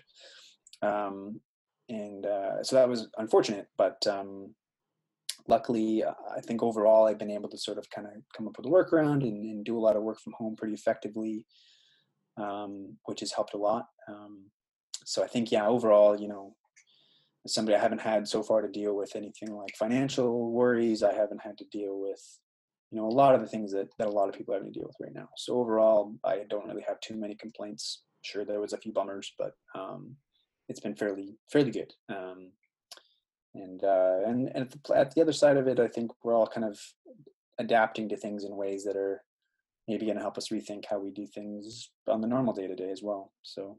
um, 0.82 1.40
and 1.88 2.26
uh, 2.26 2.62
so 2.62 2.76
that 2.76 2.88
was 2.88 3.08
unfortunate, 3.18 3.68
but 3.78 4.04
luckily, 5.48 6.02
uh, 6.04 6.12
I 6.34 6.40
think 6.40 6.62
overall 6.62 7.06
I've 7.06 7.18
been 7.18 7.30
able 7.30 7.48
to 7.50 7.58
sort 7.58 7.78
of 7.78 7.88
kind 7.90 8.06
of 8.06 8.12
come 8.36 8.48
up 8.48 8.56
with 8.56 8.66
a 8.66 8.68
workaround 8.68 9.22
and, 9.22 9.44
and 9.44 9.64
do 9.64 9.76
a 9.76 9.80
lot 9.80 9.96
of 9.96 10.02
work 10.02 10.20
from 10.20 10.34
home 10.36 10.56
pretty 10.56 10.74
effectively, 10.74 11.46
um, 12.40 12.96
which 13.04 13.20
has 13.20 13.32
helped 13.32 13.54
a 13.54 13.58
lot. 13.58 13.86
Um, 14.08 14.50
so 15.04 15.22
I 15.22 15.26
think, 15.26 15.52
yeah, 15.52 15.66
overall, 15.66 16.20
you 16.20 16.28
know, 16.28 16.54
as 17.44 17.54
somebody 17.54 17.76
I 17.76 17.80
haven't 17.80 18.00
had 18.00 18.28
so 18.28 18.42
far 18.42 18.60
to 18.62 18.68
deal 18.68 18.94
with 18.94 19.16
anything 19.16 19.52
like 19.54 19.74
financial 19.78 20.50
worries. 20.50 21.02
I 21.02 21.14
haven't 21.14 21.42
had 21.42 21.56
to 21.58 21.64
deal 21.72 21.98
with, 21.98 22.22
you 22.90 22.98
know, 22.98 23.06
a 23.06 23.18
lot 23.22 23.34
of 23.34 23.40
the 23.40 23.46
things 23.46 23.72
that, 23.72 23.88
that 23.98 24.08
a 24.08 24.10
lot 24.18 24.28
of 24.28 24.34
people 24.34 24.54
having 24.54 24.72
to 24.72 24.78
deal 24.78 24.86
with 24.86 24.96
right 25.00 25.14
now. 25.14 25.28
So 25.36 25.58
overall, 25.58 26.14
I 26.24 26.42
don't 26.50 26.66
really 26.66 26.84
have 26.86 27.00
too 27.00 27.16
many 27.16 27.34
complaints. 27.34 28.02
Sure, 28.22 28.44
there 28.44 28.60
was 28.60 28.74
a 28.74 28.78
few 28.78 28.92
bummers, 28.92 29.32
but 29.38 29.52
um, 29.74 30.16
it's 30.68 30.80
been 30.80 30.94
fairly 30.94 31.38
fairly 31.50 31.70
good. 31.70 31.92
Um, 32.10 32.52
and 33.54 33.82
uh, 33.82 34.18
and 34.26 34.50
and 34.54 34.64
at 34.66 34.70
the, 34.70 34.96
at 34.96 35.14
the 35.14 35.22
other 35.22 35.32
side 35.32 35.56
of 35.56 35.66
it, 35.66 35.80
I 35.80 35.88
think 35.88 36.10
we're 36.22 36.36
all 36.36 36.46
kind 36.46 36.66
of 36.66 36.78
adapting 37.58 38.08
to 38.10 38.16
things 38.16 38.44
in 38.44 38.54
ways 38.54 38.84
that 38.84 38.96
are 38.96 39.22
maybe 39.88 40.06
going 40.06 40.16
to 40.16 40.22
help 40.22 40.38
us 40.38 40.48
rethink 40.48 40.84
how 40.88 40.98
we 40.98 41.10
do 41.10 41.26
things 41.26 41.90
on 42.08 42.20
the 42.20 42.28
normal 42.28 42.54
day 42.54 42.66
to 42.66 42.74
day 42.74 42.90
as 42.90 43.02
well. 43.02 43.32
So, 43.42 43.78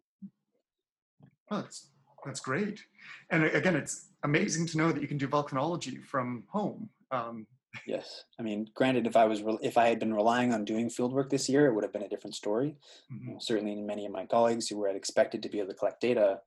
well, 1.50 1.62
that's 1.62 1.90
that's 2.26 2.40
great, 2.40 2.84
and 3.30 3.44
again, 3.46 3.76
it's 3.76 4.10
amazing 4.24 4.68
to 4.68 4.78
know 4.78 4.92
that 4.92 5.02
you 5.02 5.08
can 5.08 5.18
do 5.18 5.28
volcanology 5.28 6.04
from 6.04 6.44
home. 6.50 6.90
Um, 7.10 7.48
yes, 7.88 8.26
I 8.40 8.44
mean, 8.44 8.68
granted, 8.76 9.08
if 9.08 9.16
I 9.16 9.26
was 9.26 9.42
re- 9.42 9.58
if 9.62 9.78
I 9.78 9.88
had 9.88 10.00
been 10.00 10.14
relying 10.14 10.54
on 10.54 10.66
doing 10.66 10.90
field 10.90 11.14
work 11.14 11.30
this 11.30 11.50
year, 11.50 11.66
it 11.66 11.74
would 11.74 11.84
have 11.84 11.94
been 11.94 12.04
a 12.04 12.10
different 12.10 12.36
story. 12.36 12.76
Mm-hmm. 13.12 13.38
Certainly, 13.40 13.76
many 13.82 14.06
of 14.06 14.12
my 14.12 14.26
colleagues 14.26 14.68
who 14.68 14.78
were 14.78 14.90
expected 14.90 15.42
to 15.44 15.50
be 15.50 15.60
able 15.60 15.70
to 15.70 15.76
collect 15.76 16.02
data 16.02 16.40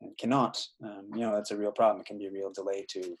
and 0.00 0.16
cannot, 0.18 0.62
um, 0.84 1.08
you 1.14 1.20
know, 1.20 1.34
that's 1.34 1.50
a 1.50 1.56
real 1.56 1.72
problem. 1.72 2.00
It 2.00 2.06
can 2.06 2.18
be 2.18 2.26
a 2.26 2.32
real 2.32 2.52
delay 2.52 2.84
to 2.90 3.16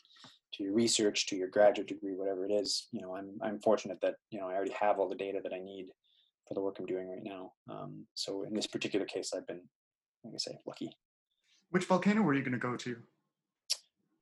to 0.56 0.64
your 0.64 0.72
research, 0.72 1.26
to 1.26 1.36
your 1.36 1.48
graduate 1.48 1.88
degree, 1.88 2.14
whatever 2.14 2.44
it 2.44 2.52
is. 2.52 2.88
You 2.92 3.02
know, 3.02 3.14
I'm 3.14 3.38
I'm 3.42 3.60
fortunate 3.60 3.98
that 4.02 4.16
you 4.30 4.40
know 4.40 4.48
I 4.48 4.54
already 4.54 4.74
have 4.78 4.98
all 4.98 5.08
the 5.08 5.14
data 5.14 5.40
that 5.42 5.52
I 5.52 5.58
need 5.58 5.86
for 6.46 6.54
the 6.54 6.60
work 6.60 6.76
I'm 6.78 6.86
doing 6.86 7.08
right 7.08 7.22
now. 7.22 7.52
Um, 7.68 8.06
so 8.14 8.42
in 8.44 8.54
this 8.54 8.66
particular 8.66 9.04
case, 9.04 9.32
I've 9.34 9.46
been, 9.46 9.62
like 10.24 10.34
I 10.34 10.38
say, 10.38 10.58
lucky. 10.66 10.90
Which 11.70 11.84
volcano 11.84 12.22
were 12.22 12.34
you 12.34 12.42
going 12.42 12.52
to 12.52 12.58
go 12.58 12.76
to? 12.76 12.96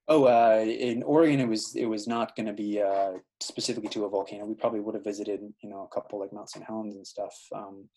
Oh, 0.07 0.25
uh, 0.25 0.63
in 0.63 1.03
Oregon, 1.03 1.41
it 1.41 1.49
was 1.49 1.75
it 1.77 1.87
was 1.87 2.07
not 2.07 2.37
going 2.37 2.47
to 2.47 2.53
be 2.53 2.81
uh, 2.81 3.13
specifically 3.41 3.89
to 3.91 4.05
a 4.05 4.09
volcano. 4.09 4.45
We 4.45 4.55
probably 4.55 4.81
would 4.81 4.95
have 4.95 5.05
visited, 5.05 5.41
you 5.63 5.69
know, 5.69 5.89
a 5.91 5.95
couple 5.95 6.21
like 6.21 6.33
Mount 6.33 6.51
St. 6.51 6.65
Helens 6.65 6.97
and 6.97 7.07
stuff. 7.07 7.35
Um, 7.55 7.89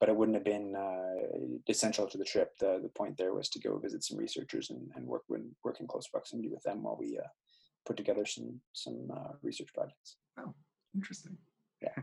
but 0.00 0.08
it 0.08 0.16
wouldn't 0.16 0.34
have 0.34 0.44
been 0.44 0.74
uh, 0.74 1.60
essential 1.68 2.06
to 2.06 2.16
the 2.16 2.24
trip. 2.24 2.52
The, 2.58 2.80
the 2.82 2.88
point 2.88 3.18
there 3.18 3.34
was 3.34 3.50
to 3.50 3.60
go 3.60 3.78
visit 3.78 4.02
some 4.02 4.16
researchers 4.16 4.70
and, 4.70 4.90
and 4.96 5.06
work, 5.06 5.24
with, 5.28 5.42
work 5.62 5.78
in 5.78 5.86
close 5.86 6.08
proximity 6.08 6.48
with 6.48 6.62
them 6.62 6.82
while 6.82 6.96
we 6.98 7.18
uh, 7.18 7.28
put 7.86 7.96
together 7.96 8.26
some, 8.26 8.60
some 8.72 9.10
uh, 9.12 9.32
research 9.42 9.72
projects. 9.74 10.16
Oh, 10.38 10.54
interesting. 10.94 11.36
Yeah. 11.82 12.02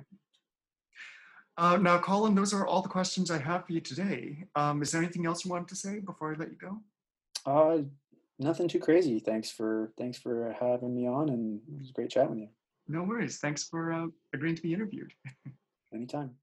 Uh, 1.58 1.78
now, 1.78 1.98
Colin, 1.98 2.36
those 2.36 2.54
are 2.54 2.68
all 2.68 2.82
the 2.82 2.90
questions 2.90 3.32
I 3.32 3.40
have 3.40 3.66
for 3.66 3.74
you 3.74 3.82
today. 3.82 4.46
Um, 4.56 4.82
is 4.82 4.92
there 4.92 5.02
anything 5.02 5.26
else 5.26 5.44
you 5.44 5.52
wanted 5.52 5.70
to 5.70 5.76
say 5.76 6.00
before 6.00 6.34
I 6.34 6.38
let 6.38 6.50
you 6.52 6.58
go? 6.58 6.78
Uh, 7.46 7.84
nothing 8.38 8.68
too 8.68 8.80
crazy. 8.80 9.20
Thanks 9.20 9.50
for 9.50 9.92
thanks 9.98 10.20
for 10.20 10.56
having 10.60 10.96
me 10.96 11.08
on, 11.08 11.30
and 11.30 11.60
it 11.68 11.80
was 11.80 11.92
great 11.92 12.12
chatting 12.12 12.30
with 12.30 12.40
you. 12.40 12.50
No 12.88 13.04
worries. 13.04 13.40
Thanks 13.40 13.64
for 13.64 13.92
uh, 13.92 14.08
agreeing 14.34 14.56
to 14.56 14.62
be 14.62 14.74
interviewed. 14.74 15.14
Anytime. 15.94 16.36